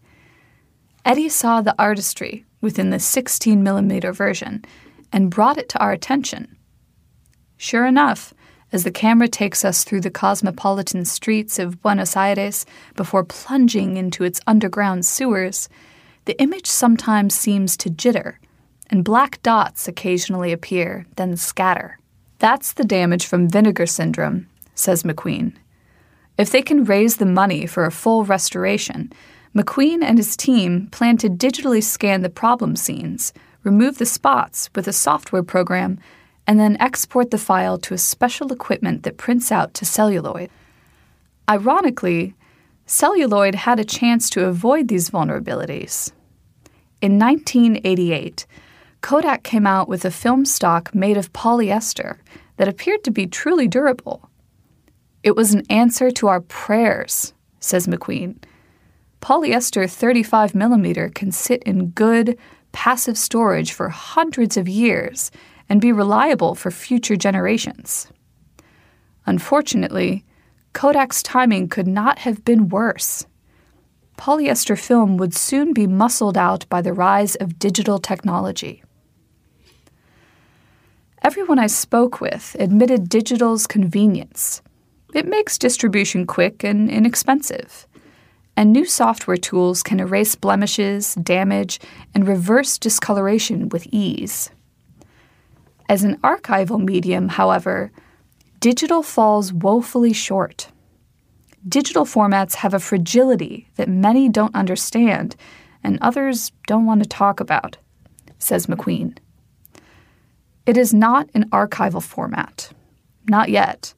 Eddie 1.03 1.27
saw 1.27 1.59
the 1.59 1.75
artistry 1.77 2.45
within 2.61 2.89
the 2.89 2.99
16 2.99 3.61
millimeter 3.61 4.13
version 4.13 4.63
and 5.11 5.29
brought 5.29 5.57
it 5.57 5.67
to 5.69 5.79
our 5.79 5.91
attention. 5.91 6.55
Sure 7.57 7.85
enough, 7.85 8.33
as 8.71 8.85
the 8.85 8.91
camera 8.91 9.27
takes 9.27 9.65
us 9.65 9.83
through 9.83 9.99
the 9.99 10.09
cosmopolitan 10.09 11.03
streets 11.03 11.59
of 11.59 11.81
Buenos 11.81 12.15
Aires 12.15 12.65
before 12.95 13.25
plunging 13.25 13.97
into 13.97 14.23
its 14.23 14.39
underground 14.47 15.05
sewers, 15.05 15.67
the 16.23 16.41
image 16.41 16.67
sometimes 16.67 17.35
seems 17.35 17.75
to 17.75 17.89
jitter, 17.89 18.35
and 18.89 19.03
black 19.03 19.43
dots 19.43 19.89
occasionally 19.89 20.53
appear, 20.53 21.05
then 21.17 21.35
scatter. 21.35 21.97
That's 22.41 22.73
the 22.73 22.83
damage 22.83 23.27
from 23.27 23.47
vinegar 23.47 23.85
syndrome, 23.85 24.47
says 24.73 25.03
MacQueen. 25.03 25.53
If 26.39 26.49
they 26.49 26.63
can 26.63 26.85
raise 26.85 27.17
the 27.17 27.25
money 27.27 27.67
for 27.67 27.85
a 27.85 27.91
full 27.91 28.25
restoration, 28.25 29.13
MacQueen 29.55 30.01
and 30.01 30.17
his 30.17 30.35
team 30.35 30.87
plan 30.87 31.17
to 31.17 31.29
digitally 31.29 31.83
scan 31.83 32.23
the 32.23 32.31
problem 32.31 32.75
scenes, 32.75 33.31
remove 33.61 33.99
the 33.99 34.07
spots 34.07 34.71
with 34.73 34.87
a 34.87 34.93
software 34.93 35.43
program, 35.43 35.99
and 36.47 36.59
then 36.59 36.77
export 36.79 37.29
the 37.29 37.37
file 37.37 37.77
to 37.77 37.93
a 37.93 37.99
special 37.99 38.51
equipment 38.51 39.03
that 39.03 39.17
prints 39.17 39.51
out 39.51 39.75
to 39.75 39.85
celluloid. 39.85 40.49
Ironically, 41.47 42.33
celluloid 42.87 43.53
had 43.53 43.79
a 43.79 43.85
chance 43.85 44.31
to 44.31 44.47
avoid 44.47 44.87
these 44.87 45.11
vulnerabilities. 45.11 46.11
In 47.03 47.19
1988, 47.19 48.47
Kodak 49.01 49.43
came 49.43 49.65
out 49.65 49.89
with 49.89 50.05
a 50.05 50.11
film 50.11 50.45
stock 50.45 50.93
made 50.93 51.17
of 51.17 51.33
polyester 51.33 52.17
that 52.57 52.67
appeared 52.67 53.03
to 53.03 53.11
be 53.11 53.25
truly 53.27 53.67
durable. 53.67 54.29
It 55.23 55.35
was 55.35 55.53
an 55.53 55.63
answer 55.69 56.11
to 56.11 56.27
our 56.27 56.41
prayers, 56.41 57.33
says 57.59 57.87
MacQueen. 57.87 58.37
Polyester 59.21 59.89
35 59.89 60.55
millimeter 60.55 61.09
can 61.09 61.31
sit 61.31 61.61
in 61.63 61.89
good, 61.89 62.37
passive 62.71 63.17
storage 63.17 63.73
for 63.73 63.89
hundreds 63.89 64.57
of 64.57 64.67
years 64.67 65.31
and 65.67 65.81
be 65.81 65.91
reliable 65.91 66.55
for 66.55 66.71
future 66.71 67.15
generations. 67.15 68.07
Unfortunately, 69.25 70.25
Kodak's 70.73 71.21
timing 71.21 71.67
could 71.67 71.87
not 71.87 72.19
have 72.19 72.43
been 72.45 72.69
worse. 72.69 73.25
Polyester 74.17 74.79
film 74.79 75.17
would 75.17 75.35
soon 75.35 75.73
be 75.73 75.87
muscled 75.87 76.37
out 76.37 76.67
by 76.69 76.81
the 76.81 76.93
rise 76.93 77.35
of 77.35 77.59
digital 77.59 77.99
technology. 77.99 78.83
Everyone 81.23 81.59
I 81.59 81.67
spoke 81.67 82.19
with 82.19 82.55
admitted 82.59 83.07
digital's 83.07 83.67
convenience. 83.67 84.63
It 85.13 85.27
makes 85.27 85.59
distribution 85.59 86.25
quick 86.25 86.63
and 86.63 86.89
inexpensive. 86.89 87.85
And 88.57 88.73
new 88.73 88.85
software 88.85 89.37
tools 89.37 89.83
can 89.83 89.99
erase 89.99 90.33
blemishes, 90.33 91.13
damage, 91.13 91.79
and 92.15 92.27
reverse 92.27 92.79
discoloration 92.79 93.69
with 93.69 93.85
ease. 93.91 94.49
As 95.87 96.03
an 96.03 96.17
archival 96.21 96.83
medium, 96.83 97.29
however, 97.29 97.91
digital 98.59 99.03
falls 99.03 99.53
woefully 99.53 100.13
short. 100.13 100.69
Digital 101.67 102.05
formats 102.05 102.55
have 102.55 102.73
a 102.73 102.79
fragility 102.79 103.67
that 103.75 103.87
many 103.87 104.27
don't 104.27 104.55
understand 104.55 105.35
and 105.83 105.99
others 106.01 106.51
don't 106.65 106.87
want 106.87 107.03
to 107.03 107.07
talk 107.07 107.39
about, 107.39 107.77
says 108.39 108.65
MacQueen. 108.65 109.19
It 110.65 110.77
is 110.77 110.93
not 110.93 111.29
an 111.33 111.49
archival 111.49 112.03
format. 112.03 112.71
Not 113.27 113.49
yet. 113.49 113.93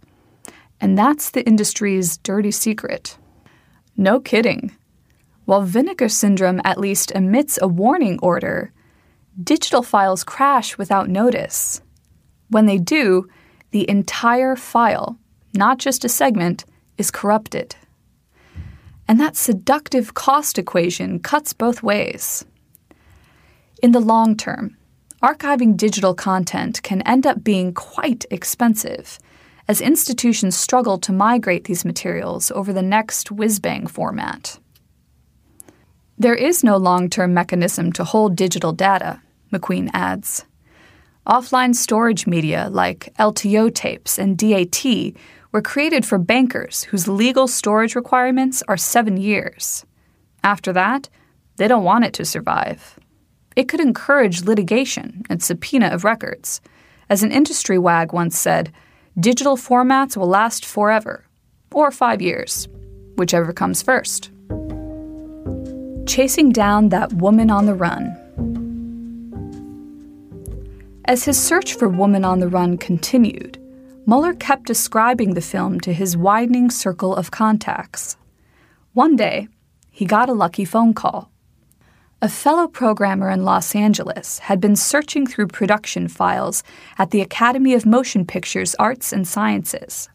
And 0.80 0.97
that's 0.97 1.32
the 1.32 1.45
industry's 1.45 2.17
dirty 2.17 2.52
secret. 2.52 3.17
No 3.97 4.19
kidding. 4.19 4.76
While 5.45 5.63
vinegar 5.63 6.10
syndrome 6.10 6.62
at 6.63 6.80
least 6.80 7.12
emits 7.12 7.60
a 7.62 7.67
warning 7.67 8.17
order, 8.21 8.71
digital 9.41 9.84
files 9.84 10.23
crash 10.23 10.78
without 10.78 11.10
notice. 11.10 11.82
When 12.49 12.65
they 12.65 12.78
do, 12.78 13.28
the 13.71 13.89
entire 13.89 14.56
file, 14.56 15.17
not 15.54 15.80
just 15.80 16.06
a 16.06 16.10
segment, 16.10 16.65
is 16.97 17.12
corrupted. 17.12 17.76
And 19.08 19.19
that 19.19 19.36
seductive 19.36 20.13
cost 20.13 20.58
equation 20.58 21.19
cuts 21.19 21.52
both 21.52 21.84
ways. 21.84 22.45
In 23.82 23.91
the 23.91 23.99
long 23.99 24.38
term, 24.38 24.78
archiving 25.24 25.78
digital 25.78 26.14
content 26.14 26.84
can 26.84 27.02
end 27.04 27.26
up 27.26 27.44
being 27.44 27.74
quite 27.74 28.26
expensive 28.30 29.20
as 29.70 29.80
institutions 29.80 30.58
struggle 30.58 30.98
to 30.98 31.14
migrate 31.14 31.64
these 31.64 31.86
materials 31.86 32.52
over 32.52 32.74
the 32.74 32.82
next 32.82 33.32
whiz 33.32 33.60
bang 33.60 33.88
format. 33.88 34.60
There 36.18 36.36
is 36.36 36.64
no 36.64 36.76
long 36.76 37.10
term 37.10 37.34
mechanism 37.34 37.94
to 37.94 38.04
hold 38.04 38.36
digital 38.36 38.74
data, 38.74 39.22
MacQueen 39.54 39.90
adds. 39.94 40.46
Offline 41.26 41.74
storage 41.74 42.28
media 42.28 42.68
like 42.70 43.14
LTO 43.18 43.74
tapes 43.74 44.20
and 44.20 44.38
DAT 44.38 44.84
were 45.54 45.62
created 45.62 46.06
for 46.06 46.18
bankers 46.18 46.84
whose 46.84 47.08
legal 47.08 47.48
storage 47.48 47.96
requirements 47.96 48.62
are 48.68 48.76
seven 48.76 49.16
years. 49.16 49.86
After 50.44 50.74
that, 50.74 51.08
they 51.56 51.70
don't 51.70 51.86
want 51.86 52.04
it 52.04 52.14
to 52.16 52.26
survive. 52.26 53.00
It 53.56 53.68
could 53.68 53.80
encourage 53.80 54.44
litigation 54.44 55.24
and 55.30 55.42
subpoena 55.42 55.88
of 55.88 56.04
records. 56.04 56.62
As 57.10 57.24
an 57.24 57.32
industry 57.32 57.78
wag 57.78 58.13
once 58.13 58.38
said, 58.38 58.72
digital 59.20 59.58
formats 59.58 60.18
will 60.18 60.28
last 60.28 60.66
forever, 60.66 61.26
or 61.72 61.92
five 61.92 62.22
years, 62.22 62.68
whichever 63.16 63.54
comes 63.54 63.82
first. 63.82 64.32
Chasing 66.08 66.52
down 66.52 66.89
that 66.89 67.13
woman 67.13 67.50
on 67.50 67.66
the 67.66 67.76
run. 67.76 68.20
As 71.06 71.26
his 71.26 71.42
search 71.42 71.74
for 71.74 71.89
Woman 71.89 72.24
on 72.24 72.39
the 72.39 72.48
Run 72.48 72.78
continued, 72.78 73.60
Muller 74.06 74.34
kept 74.34 74.66
describing 74.66 75.34
the 75.34 75.42
film 75.42 75.82
to 75.82 75.92
his 75.92 76.16
widening 76.16 76.70
circle 76.70 77.13
of 77.13 77.30
contacts. 77.30 78.16
One 78.94 79.18
day, 79.18 79.50
he 79.92 80.06
got 80.06 80.30
a 80.30 80.34
lucky 80.34 80.63
phone 80.63 80.94
call. 80.94 81.30
A 82.24 82.30
fellow 82.30 82.70
programmer 82.70 83.30
in 83.30 83.44
Los 83.44 83.76
Angeles 83.76 84.40
had 84.40 84.62
been 84.62 84.78
searching 84.78 85.28
through 85.28 85.48
production 85.48 86.08
files 86.08 86.64
at 86.98 87.12
the 87.12 87.20
Academy 87.20 87.74
of 87.74 87.86
Motion 87.86 88.26
Pictures 88.26 88.76
Arts 88.76 89.12
and 89.12 89.28
Sciences, 89.28 90.08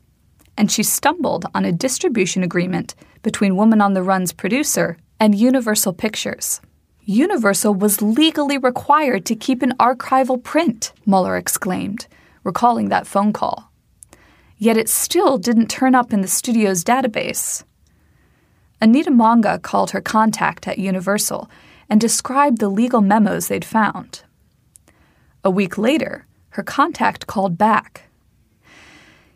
and 0.56 0.72
she 0.72 0.82
stumbled 0.82 1.44
on 1.54 1.66
a 1.66 1.70
distribution 1.70 2.42
agreement 2.42 2.94
between 3.22 3.56
Woman 3.56 3.82
on 3.82 3.92
the 3.92 4.02
Run's 4.02 4.32
producer 4.32 4.96
and 5.20 5.34
Universal 5.34 5.92
Pictures. 5.92 6.62
Universal 7.02 7.74
was 7.74 8.00
legally 8.00 8.56
required 8.56 9.26
to 9.26 9.36
keep 9.36 9.60
an 9.60 9.76
archival 9.76 10.42
print, 10.42 10.94
Muller 11.04 11.36
exclaimed, 11.36 12.06
recalling 12.42 12.88
that 12.88 13.06
phone 13.06 13.34
call. 13.34 13.70
Yet 14.56 14.78
it 14.78 14.88
still 14.88 15.36
didn't 15.36 15.68
turn 15.68 15.94
up 15.94 16.14
in 16.14 16.22
the 16.22 16.26
studio's 16.26 16.82
database. 16.82 17.64
Anita 18.80 19.10
Monga 19.10 19.58
called 19.58 19.90
her 19.90 20.00
contact 20.00 20.66
at 20.66 20.78
Universal 20.78 21.50
and 21.88 22.00
described 22.00 22.58
the 22.58 22.68
legal 22.68 23.00
memos 23.00 23.48
they'd 23.48 23.64
found. 23.64 24.22
A 25.44 25.50
week 25.50 25.78
later, 25.78 26.26
her 26.50 26.62
contact 26.62 27.26
called 27.26 27.56
back. 27.56 28.08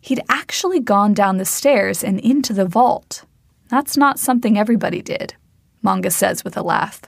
He'd 0.00 0.22
actually 0.28 0.80
gone 0.80 1.14
down 1.14 1.36
the 1.36 1.44
stairs 1.44 2.02
and 2.02 2.18
into 2.20 2.52
the 2.52 2.66
vault. 2.66 3.24
That's 3.68 3.96
not 3.96 4.18
something 4.18 4.58
everybody 4.58 5.00
did, 5.00 5.34
Monga 5.80 6.10
says 6.10 6.44
with 6.44 6.56
a 6.56 6.62
laugh. 6.62 7.02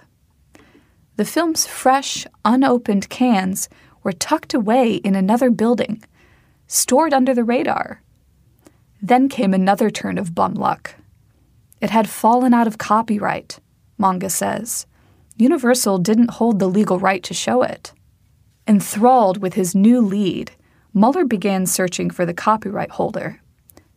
The 1.16 1.24
film's 1.24 1.66
fresh, 1.66 2.26
unopened 2.44 3.09
cans 3.09 3.68
were 4.02 4.12
tucked 4.12 4.54
away 4.54 4.94
in 4.94 5.14
another 5.14 5.50
building, 5.50 6.02
stored 6.66 7.12
under 7.12 7.35
the 7.35 7.44
radar. 7.44 8.02
Then 9.02 9.28
came 9.28 9.52
another 9.52 9.90
turn 9.90 10.18
of 10.18 10.35
bum 10.35 10.54
luck. 10.54 10.94
It 11.80 11.90
had 11.90 12.09
fallen 12.09 12.54
out 12.54 12.66
of 12.66 12.78
copyright, 12.78 13.59
Monga 13.98 14.30
says. 14.30 14.87
Universal 15.37 15.99
didn't 15.99 16.33
hold 16.33 16.59
the 16.59 16.68
legal 16.68 16.99
right 16.99 17.23
to 17.23 17.35
show 17.35 17.62
it. 17.62 17.92
Enthralled 18.66 19.38
with 19.38 19.55
his 19.55 19.75
new 19.75 20.01
lead, 20.01 20.53
Muller 20.92 21.25
began 21.25 21.66
searching 21.66 22.09
for 22.11 22.25
the 22.25 22.35
copyright 22.35 22.90
holder, 22.90 23.40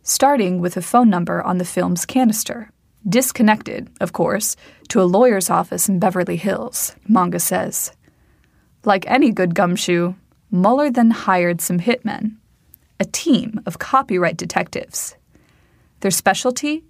starting 0.02 0.60
with 0.60 0.76
a 0.76 0.82
phone 0.82 1.08
number 1.08 1.42
on 1.42 1.58
the 1.58 1.64
film's 1.64 2.04
canister 2.04 2.70
disconnected, 3.08 3.88
of 4.00 4.12
course, 4.12 4.56
to 4.88 5.00
a 5.00 5.04
lawyer's 5.04 5.50
office 5.50 5.88
in 5.88 5.98
Beverly 5.98 6.36
Hills, 6.36 6.94
Monga 7.06 7.40
says. 7.40 7.92
Like 8.84 9.06
any 9.06 9.30
good 9.30 9.54
gumshoe, 9.54 10.14
Muller 10.50 10.90
then 10.90 11.10
hired 11.10 11.60
some 11.60 11.80
hitmen, 11.80 12.36
a 12.98 13.04
team 13.04 13.60
of 13.66 13.78
copyright 13.78 14.36
detectives. 14.36 15.14
Their 16.00 16.10
specialty? 16.10 16.84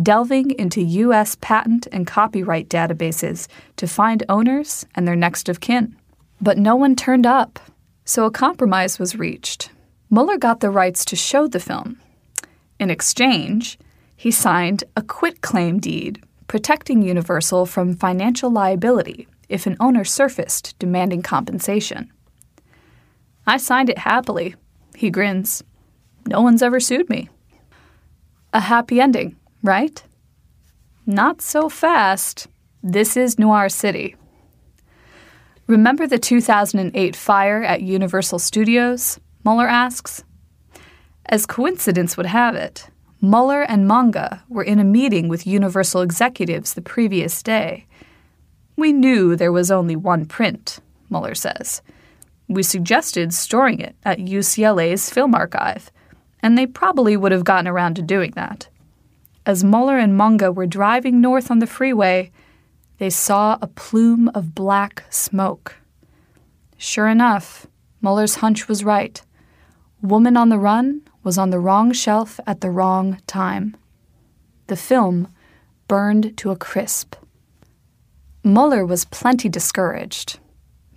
Delving 0.00 0.52
into 0.52 0.80
U.S. 0.80 1.36
patent 1.40 1.86
and 1.92 2.06
copyright 2.06 2.68
databases 2.68 3.46
to 3.76 3.86
find 3.86 4.24
owners 4.28 4.86
and 4.94 5.06
their 5.06 5.16
next 5.16 5.48
of 5.48 5.60
kin. 5.60 5.96
But 6.40 6.56
no 6.56 6.76
one 6.76 6.96
turned 6.96 7.26
up, 7.26 7.60
so 8.04 8.24
a 8.24 8.30
compromise 8.30 8.98
was 8.98 9.16
reached. 9.16 9.70
Muller 10.08 10.38
got 10.38 10.60
the 10.60 10.70
rights 10.70 11.04
to 11.06 11.16
show 11.16 11.46
the 11.46 11.60
film. 11.60 12.00
In 12.78 12.90
exchange, 12.90 13.78
he 14.16 14.30
signed 14.30 14.84
a 14.96 15.02
quitclaim 15.02 15.78
deed 15.78 16.22
protecting 16.46 17.02
Universal 17.02 17.66
from 17.66 17.96
financial 17.96 18.50
liability 18.50 19.26
if 19.48 19.66
an 19.66 19.76
owner 19.80 20.04
surfaced 20.04 20.78
demanding 20.78 21.22
compensation. 21.22 22.12
I 23.46 23.56
signed 23.56 23.88
it 23.88 23.98
happily, 23.98 24.54
he 24.94 25.10
grins. 25.10 25.62
No 26.26 26.40
one's 26.40 26.62
ever 26.62 26.78
sued 26.78 27.08
me. 27.08 27.28
A 28.52 28.60
happy 28.60 29.00
ending, 29.00 29.36
right? 29.62 30.02
Not 31.06 31.40
so 31.40 31.68
fast. 31.68 32.48
This 32.82 33.16
is 33.16 33.38
Noir 33.38 33.68
City. 33.68 34.16
Remember 35.66 36.06
the 36.06 36.18
2008 36.18 37.14
fire 37.14 37.62
at 37.62 37.82
Universal 37.82 38.40
Studios? 38.40 39.20
Muller 39.44 39.68
asks. 39.68 40.24
As 41.26 41.46
coincidence 41.46 42.16
would 42.16 42.26
have 42.26 42.54
it, 42.54 42.88
Muller 43.20 43.62
and 43.62 43.86
Monga 43.86 44.42
were 44.48 44.64
in 44.64 44.80
a 44.80 44.84
meeting 44.84 45.28
with 45.28 45.46
Universal 45.46 46.02
executives 46.02 46.74
the 46.74 46.82
previous 46.82 47.42
day. 47.42 47.86
We 48.76 48.92
knew 48.92 49.36
there 49.36 49.52
was 49.52 49.70
only 49.70 49.94
one 49.94 50.26
print, 50.26 50.80
Muller 51.08 51.36
says. 51.36 51.82
We 52.48 52.64
suggested 52.64 53.32
storing 53.32 53.78
it 53.78 53.94
at 54.04 54.18
UCLA's 54.18 55.08
film 55.08 55.34
archive, 55.34 55.92
and 56.42 56.58
they 56.58 56.66
probably 56.66 57.16
would 57.16 57.30
have 57.32 57.44
gotten 57.44 57.68
around 57.68 57.94
to 57.94 58.02
doing 58.02 58.32
that. 58.32 58.68
As 59.44 59.64
Muller 59.64 59.98
and 59.98 60.16
Monga 60.16 60.52
were 60.52 60.66
driving 60.66 61.20
north 61.20 61.50
on 61.50 61.58
the 61.58 61.66
freeway, 61.66 62.30
they 62.98 63.10
saw 63.10 63.58
a 63.60 63.66
plume 63.66 64.30
of 64.34 64.54
black 64.54 65.04
smoke. 65.10 65.76
Sure 66.76 67.08
enough, 67.08 67.66
Muller's 68.00 68.36
hunch 68.36 68.68
was 68.68 68.84
right. 68.84 69.20
Woman 70.00 70.36
on 70.36 70.48
the 70.48 70.58
Run 70.58 71.02
was 71.24 71.38
on 71.38 71.50
the 71.50 71.58
wrong 71.58 71.92
shelf 71.92 72.38
at 72.46 72.60
the 72.60 72.70
wrong 72.70 73.18
time. 73.26 73.76
The 74.68 74.76
film 74.76 75.28
burned 75.88 76.36
to 76.38 76.50
a 76.50 76.56
crisp. 76.56 77.16
Muller 78.44 78.86
was 78.86 79.04
plenty 79.04 79.48
discouraged, 79.48 80.38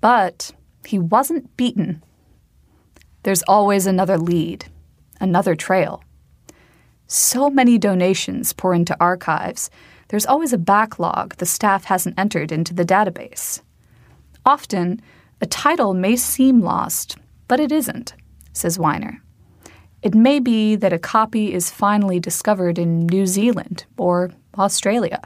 but 0.02 0.52
he 0.86 1.00
wasn't 1.00 1.56
beaten. 1.58 2.04
There's 3.24 3.44
always 3.44 3.88
another 3.88 4.18
lead, 4.18 4.66
another 5.20 5.56
trail. 5.56 6.04
So 7.08 7.50
many 7.50 7.78
donations 7.78 8.54
pour 8.54 8.74
into 8.74 8.98
archives 9.00 9.70
there's 10.10 10.26
always 10.26 10.54
a 10.54 10.58
backlog 10.58 11.36
the 11.38 11.46
staff 11.46 11.86
hasn't 11.86 12.18
entered 12.20 12.52
into 12.52 12.74
the 12.74 12.86
database. 12.86 13.62
Often, 14.46 15.02
a 15.42 15.46
title 15.46 15.94
may 15.94 16.16
seem 16.16 16.62
lost, 16.62 17.18
but 17.48 17.60
it 17.60 17.72
isn't, 17.72 18.14
says 18.54 18.78
Wiener. 18.78 19.22
It 20.04 20.14
may 20.14 20.40
be 20.40 20.76
that 20.76 20.94
a 20.94 21.00
copy 21.00 21.54
is 21.54 21.72
finally 21.72 22.20
discovered 22.20 22.78
in 22.78 23.08
New 23.08 23.26
Zealand 23.26 23.86
or 23.98 24.32
Australia. 24.58 25.20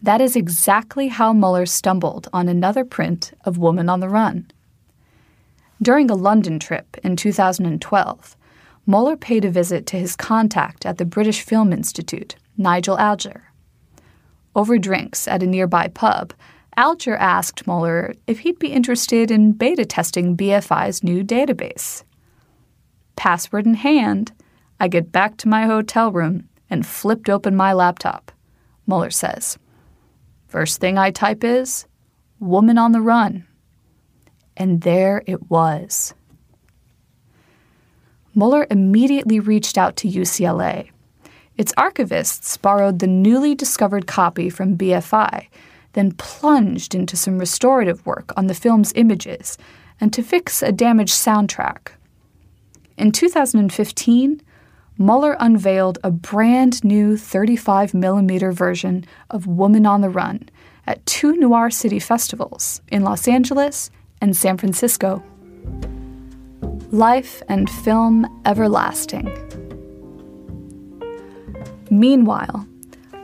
That 0.00 0.20
is 0.20 0.34
exactly 0.36 1.08
how 1.08 1.32
Muller 1.32 1.66
stumbled 1.66 2.28
on 2.32 2.48
another 2.48 2.84
print 2.84 3.32
of 3.44 3.58
Woman 3.58 3.88
on 3.88 4.00
the 4.00 4.08
Run. 4.08 4.50
During 5.82 6.10
a 6.10 6.14
London 6.14 6.58
trip 6.58 6.96
in 7.04 7.16
2012, 7.16 8.36
Muller 8.86 9.16
paid 9.16 9.44
a 9.44 9.50
visit 9.50 9.86
to 9.86 9.98
his 9.98 10.14
contact 10.14 10.84
at 10.84 10.98
the 10.98 11.04
British 11.04 11.42
Film 11.42 11.72
Institute 11.72 12.36
Nigel 12.56 12.98
Alger. 12.98 13.50
Over 14.54 14.78
drinks 14.78 15.26
at 15.26 15.42
a 15.42 15.46
nearby 15.46 15.88
pub, 15.88 16.32
Alger 16.76 17.16
asked 17.16 17.66
Muller 17.66 18.14
if 18.26 18.40
he'd 18.40 18.58
be 18.58 18.72
interested 18.72 19.30
in 19.30 19.52
beta 19.52 19.84
testing 19.84 20.36
BFI's 20.36 21.02
new 21.02 21.24
database. 21.24 22.04
Password 23.16 23.66
in 23.66 23.74
hand, 23.74 24.32
I 24.78 24.88
get 24.88 25.12
back 25.12 25.36
to 25.38 25.48
my 25.48 25.66
hotel 25.66 26.12
room 26.12 26.48
and 26.68 26.86
flipped 26.86 27.28
open 27.30 27.56
my 27.56 27.72
laptop, 27.72 28.32
Muller 28.86 29.10
says. 29.10 29.58
First 30.48 30.80
thing 30.80 30.98
I 30.98 31.10
type 31.10 31.42
is, 31.42 31.86
Woman 32.38 32.76
on 32.76 32.92
the 32.92 33.00
Run. 33.00 33.46
And 34.56 34.82
there 34.82 35.22
it 35.26 35.50
was. 35.50 36.14
Muller 38.34 38.66
immediately 38.70 39.40
reached 39.40 39.78
out 39.78 39.96
to 39.96 40.08
UCLA 40.08 40.90
its 41.56 41.72
archivists 41.74 42.60
borrowed 42.60 42.98
the 42.98 43.06
newly 43.06 43.54
discovered 43.54 44.06
copy 44.06 44.50
from 44.50 44.76
BFI, 44.76 45.46
then 45.92 46.12
plunged 46.12 46.94
into 46.94 47.16
some 47.16 47.38
restorative 47.38 48.04
work 48.04 48.32
on 48.36 48.48
the 48.48 48.54
film's 48.54 48.92
images 48.96 49.56
and 50.00 50.12
to 50.12 50.22
fix 50.22 50.62
a 50.62 50.72
damaged 50.72 51.14
soundtrack. 51.14 51.92
In 52.96 53.12
2015, 53.12 54.40
Muller 54.96 55.36
unveiled 55.38 55.98
a 56.02 56.10
brand 56.10 56.82
new 56.84 57.14
35mm 57.14 58.52
version 58.52 59.04
of 59.30 59.46
Woman 59.46 59.86
on 59.86 60.00
the 60.00 60.10
Run 60.10 60.48
at 60.86 61.04
two 61.06 61.36
Noir 61.36 61.70
City 61.70 61.98
festivals 61.98 62.80
in 62.88 63.02
Los 63.02 63.28
Angeles 63.28 63.90
and 64.20 64.36
San 64.36 64.56
Francisco. 64.56 65.22
Life 66.94 67.42
and 67.48 67.68
Film 67.68 68.24
Everlasting. 68.46 69.26
Meanwhile, 71.90 72.68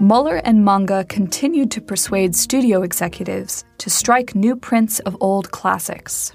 Muller 0.00 0.38
and 0.38 0.64
Monga 0.64 1.04
continued 1.04 1.70
to 1.70 1.80
persuade 1.80 2.34
studio 2.34 2.82
executives 2.82 3.64
to 3.78 3.88
strike 3.88 4.34
new 4.34 4.56
prints 4.56 4.98
of 4.98 5.16
old 5.20 5.52
classics. 5.52 6.32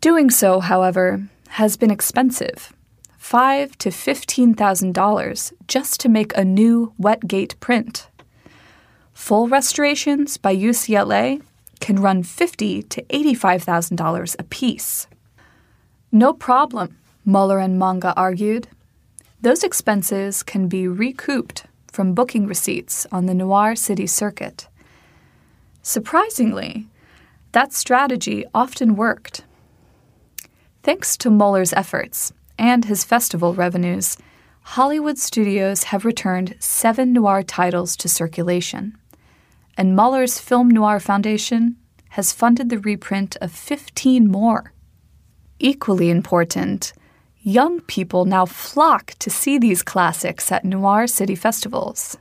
Doing 0.00 0.30
so, 0.30 0.60
however, 0.60 1.26
has 1.48 1.76
been 1.76 1.90
expensive. 1.90 2.72
Five 3.18 3.76
to 3.78 3.90
fifteen 3.90 4.54
thousand 4.54 4.94
dollars 4.94 5.52
just 5.66 5.98
to 6.02 6.08
make 6.08 6.36
a 6.36 6.44
new 6.44 6.92
Wetgate 6.98 7.58
print. 7.58 8.06
Full 9.12 9.48
restorations 9.48 10.36
by 10.36 10.54
UCLA 10.54 11.42
can 11.80 11.96
run 11.96 12.22
fifty 12.22 12.80
to 12.84 13.04
eighty-five 13.10 13.64
thousand 13.64 13.96
dollars 13.96 14.36
apiece. 14.38 15.08
No 16.14 16.34
problem, 16.34 16.98
Muller 17.24 17.58
and 17.58 17.78
Monga 17.78 18.12
argued. 18.14 18.68
Those 19.40 19.64
expenses 19.64 20.42
can 20.42 20.68
be 20.68 20.86
recouped 20.86 21.64
from 21.90 22.12
booking 22.12 22.46
receipts 22.46 23.06
on 23.10 23.24
the 23.24 23.34
Noir 23.34 23.74
City 23.74 24.06
circuit. 24.06 24.68
Surprisingly, 25.80 26.86
that 27.52 27.72
strategy 27.72 28.44
often 28.54 28.94
worked. 28.94 29.44
Thanks 30.82 31.16
to 31.16 31.30
Muller's 31.30 31.72
efforts 31.72 32.34
and 32.58 32.84
his 32.84 33.04
festival 33.04 33.54
revenues, 33.54 34.18
Hollywood 34.62 35.18
studios 35.18 35.84
have 35.84 36.04
returned 36.04 36.56
seven 36.60 37.14
noir 37.14 37.42
titles 37.42 37.96
to 37.96 38.08
circulation, 38.08 38.98
and 39.78 39.96
Muller's 39.96 40.38
Film 40.38 40.68
Noir 40.70 41.00
Foundation 41.00 41.76
has 42.10 42.32
funded 42.32 42.68
the 42.68 42.78
reprint 42.78 43.36
of 43.40 43.50
15 43.50 44.30
more. 44.30 44.71
Equally 45.62 46.10
important, 46.10 46.92
Young 47.44 47.80
people 47.80 48.24
now 48.24 48.46
flock 48.46 49.14
to 49.18 49.28
see 49.28 49.58
these 49.58 49.82
classics 49.82 50.52
at 50.52 50.64
noir 50.64 51.08
city 51.08 51.34
festivals. 51.34 52.16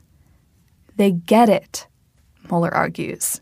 They 0.96 1.12
get 1.12 1.48
it, 1.48 1.86
Muller 2.50 2.74
argues. 2.74 3.40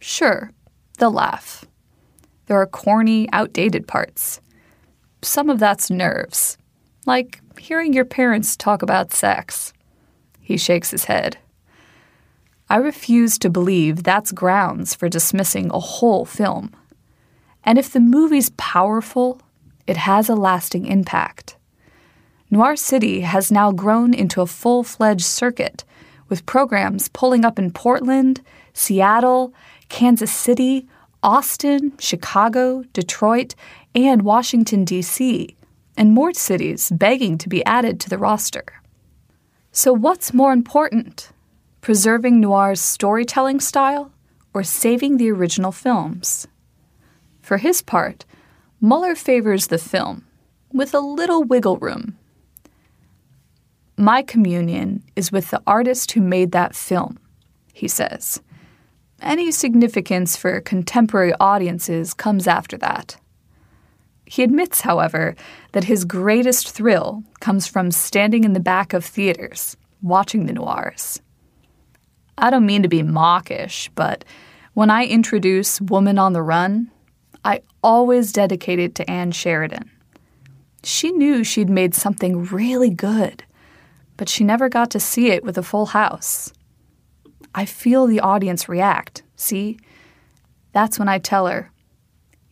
Sure, 0.00 0.50
they'll 0.98 1.12
laugh. 1.12 1.64
There 2.46 2.60
are 2.60 2.66
corny, 2.66 3.28
outdated 3.32 3.86
parts. 3.86 4.40
Some 5.22 5.48
of 5.48 5.60
that's 5.60 5.88
nerves, 5.88 6.58
like 7.06 7.40
hearing 7.60 7.92
your 7.92 8.04
parents 8.04 8.56
talk 8.56 8.82
about 8.82 9.12
sex. 9.12 9.72
He 10.40 10.56
shakes 10.56 10.90
his 10.90 11.04
head. 11.04 11.38
I 12.68 12.78
refuse 12.78 13.38
to 13.38 13.50
believe 13.50 14.02
that's 14.02 14.32
grounds 14.32 14.96
for 14.96 15.08
dismissing 15.08 15.70
a 15.70 15.78
whole 15.78 16.24
film. 16.24 16.74
And 17.64 17.78
if 17.78 17.92
the 17.92 18.00
movie's 18.00 18.50
powerful 18.50 19.40
it 19.86 19.96
has 19.96 20.28
a 20.28 20.34
lasting 20.34 20.86
impact. 20.86 21.56
Noir 22.50 22.76
City 22.76 23.20
has 23.20 23.50
now 23.50 23.72
grown 23.72 24.14
into 24.14 24.40
a 24.40 24.46
full 24.46 24.82
fledged 24.82 25.24
circuit, 25.24 25.84
with 26.28 26.46
programs 26.46 27.08
pulling 27.08 27.44
up 27.44 27.58
in 27.58 27.70
Portland, 27.70 28.40
Seattle, 28.72 29.52
Kansas 29.88 30.32
City, 30.32 30.88
Austin, 31.22 31.92
Chicago, 31.98 32.84
Detroit, 32.92 33.54
and 33.94 34.22
Washington, 34.22 34.84
D.C., 34.84 35.56
and 35.96 36.12
more 36.12 36.32
cities 36.32 36.90
begging 36.90 37.38
to 37.38 37.48
be 37.48 37.64
added 37.64 38.00
to 38.00 38.10
the 38.10 38.18
roster. 38.18 38.64
So, 39.70 39.92
what's 39.92 40.34
more 40.34 40.52
important? 40.52 41.30
Preserving 41.80 42.40
noir's 42.40 42.80
storytelling 42.80 43.60
style 43.60 44.10
or 44.52 44.62
saving 44.62 45.18
the 45.18 45.30
original 45.30 45.72
films? 45.72 46.46
For 47.44 47.58
his 47.58 47.82
part, 47.82 48.24
Muller 48.80 49.14
favors 49.14 49.66
the 49.66 49.76
film, 49.76 50.24
with 50.72 50.94
a 50.94 50.98
little 50.98 51.44
wiggle 51.44 51.76
room. 51.76 52.16
My 53.98 54.22
communion 54.22 55.04
is 55.14 55.30
with 55.30 55.50
the 55.50 55.60
artist 55.66 56.12
who 56.12 56.22
made 56.22 56.52
that 56.52 56.74
film, 56.74 57.18
he 57.74 57.86
says. 57.86 58.40
Any 59.20 59.52
significance 59.52 60.38
for 60.38 60.58
contemporary 60.62 61.34
audiences 61.38 62.14
comes 62.14 62.48
after 62.48 62.78
that. 62.78 63.18
He 64.24 64.42
admits, 64.42 64.80
however, 64.80 65.36
that 65.72 65.84
his 65.84 66.06
greatest 66.06 66.70
thrill 66.70 67.24
comes 67.40 67.66
from 67.66 67.90
standing 67.90 68.44
in 68.44 68.54
the 68.54 68.58
back 68.58 68.94
of 68.94 69.04
theaters, 69.04 69.76
watching 70.00 70.46
the 70.46 70.54
noirs. 70.54 71.20
I 72.38 72.48
don't 72.48 72.64
mean 72.64 72.82
to 72.84 72.88
be 72.88 73.02
mawkish, 73.02 73.90
but 73.94 74.24
when 74.72 74.88
I 74.88 75.04
introduce 75.04 75.78
Woman 75.78 76.18
on 76.18 76.32
the 76.32 76.40
Run, 76.42 76.90
I 77.44 77.60
always 77.82 78.32
dedicated 78.32 78.94
to 78.94 79.10
Ann 79.10 79.30
Sheridan. 79.30 79.90
She 80.82 81.12
knew 81.12 81.44
she'd 81.44 81.68
made 81.68 81.94
something 81.94 82.44
really 82.44 82.88
good, 82.90 83.44
but 84.16 84.30
she 84.30 84.44
never 84.44 84.70
got 84.70 84.90
to 84.92 85.00
see 85.00 85.30
it 85.30 85.44
with 85.44 85.58
a 85.58 85.62
full 85.62 85.86
house. 85.86 86.52
I 87.54 87.66
feel 87.66 88.06
the 88.06 88.20
audience 88.20 88.68
react, 88.68 89.22
see? 89.36 89.78
That's 90.72 90.98
when 90.98 91.08
I 91.08 91.18
tell 91.18 91.46
her, 91.46 91.70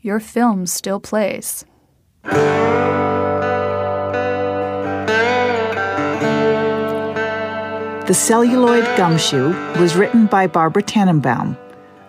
Your 0.01 0.21
film 0.21 0.67
still 0.67 1.01
plays. 1.01 1.65
The 8.05 8.15
Celluloid 8.15 8.85
Gumshoe 8.97 9.53
was 9.81 9.97
written 9.97 10.27
by 10.27 10.47
Barbara 10.47 10.83
Tannenbaum. 10.83 11.57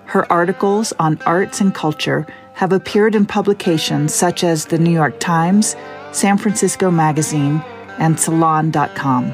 Her 0.05 0.29
articles 0.31 0.91
on 0.99 1.21
arts 1.25 1.61
and 1.61 1.73
culture 1.73 2.27
have 2.53 2.71
appeared 2.71 3.15
in 3.15 3.25
publications 3.25 4.13
such 4.13 4.43
as 4.43 4.65
the 4.65 4.77
New 4.77 4.91
York 4.91 5.19
Times, 5.19 5.75
San 6.11 6.37
Francisco 6.37 6.91
Magazine, 6.91 7.63
and 7.99 8.19
Salon.com. 8.19 9.33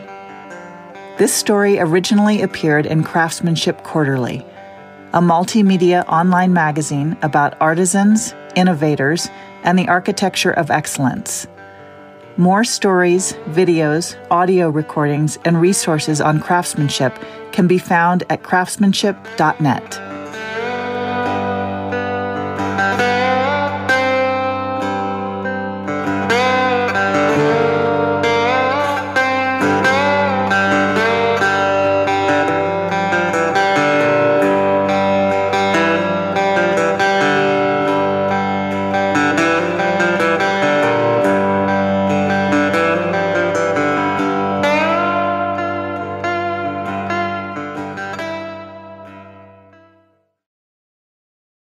This 1.17 1.33
story 1.33 1.79
originally 1.79 2.41
appeared 2.41 2.85
in 2.85 3.03
Craftsmanship 3.03 3.83
Quarterly, 3.83 4.45
a 5.13 5.19
multimedia 5.19 6.07
online 6.07 6.53
magazine 6.53 7.17
about 7.21 7.59
artisans, 7.59 8.33
innovators, 8.55 9.27
and 9.63 9.77
the 9.77 9.87
architecture 9.87 10.51
of 10.51 10.71
excellence. 10.71 11.45
More 12.37 12.63
stories, 12.63 13.33
videos, 13.49 14.15
audio 14.31 14.69
recordings, 14.69 15.37
and 15.43 15.59
resources 15.59 16.21
on 16.21 16.39
craftsmanship 16.39 17.13
can 17.51 17.67
be 17.67 17.77
found 17.77 18.23
at 18.29 18.43
craftsmanship.net. 18.43 20.08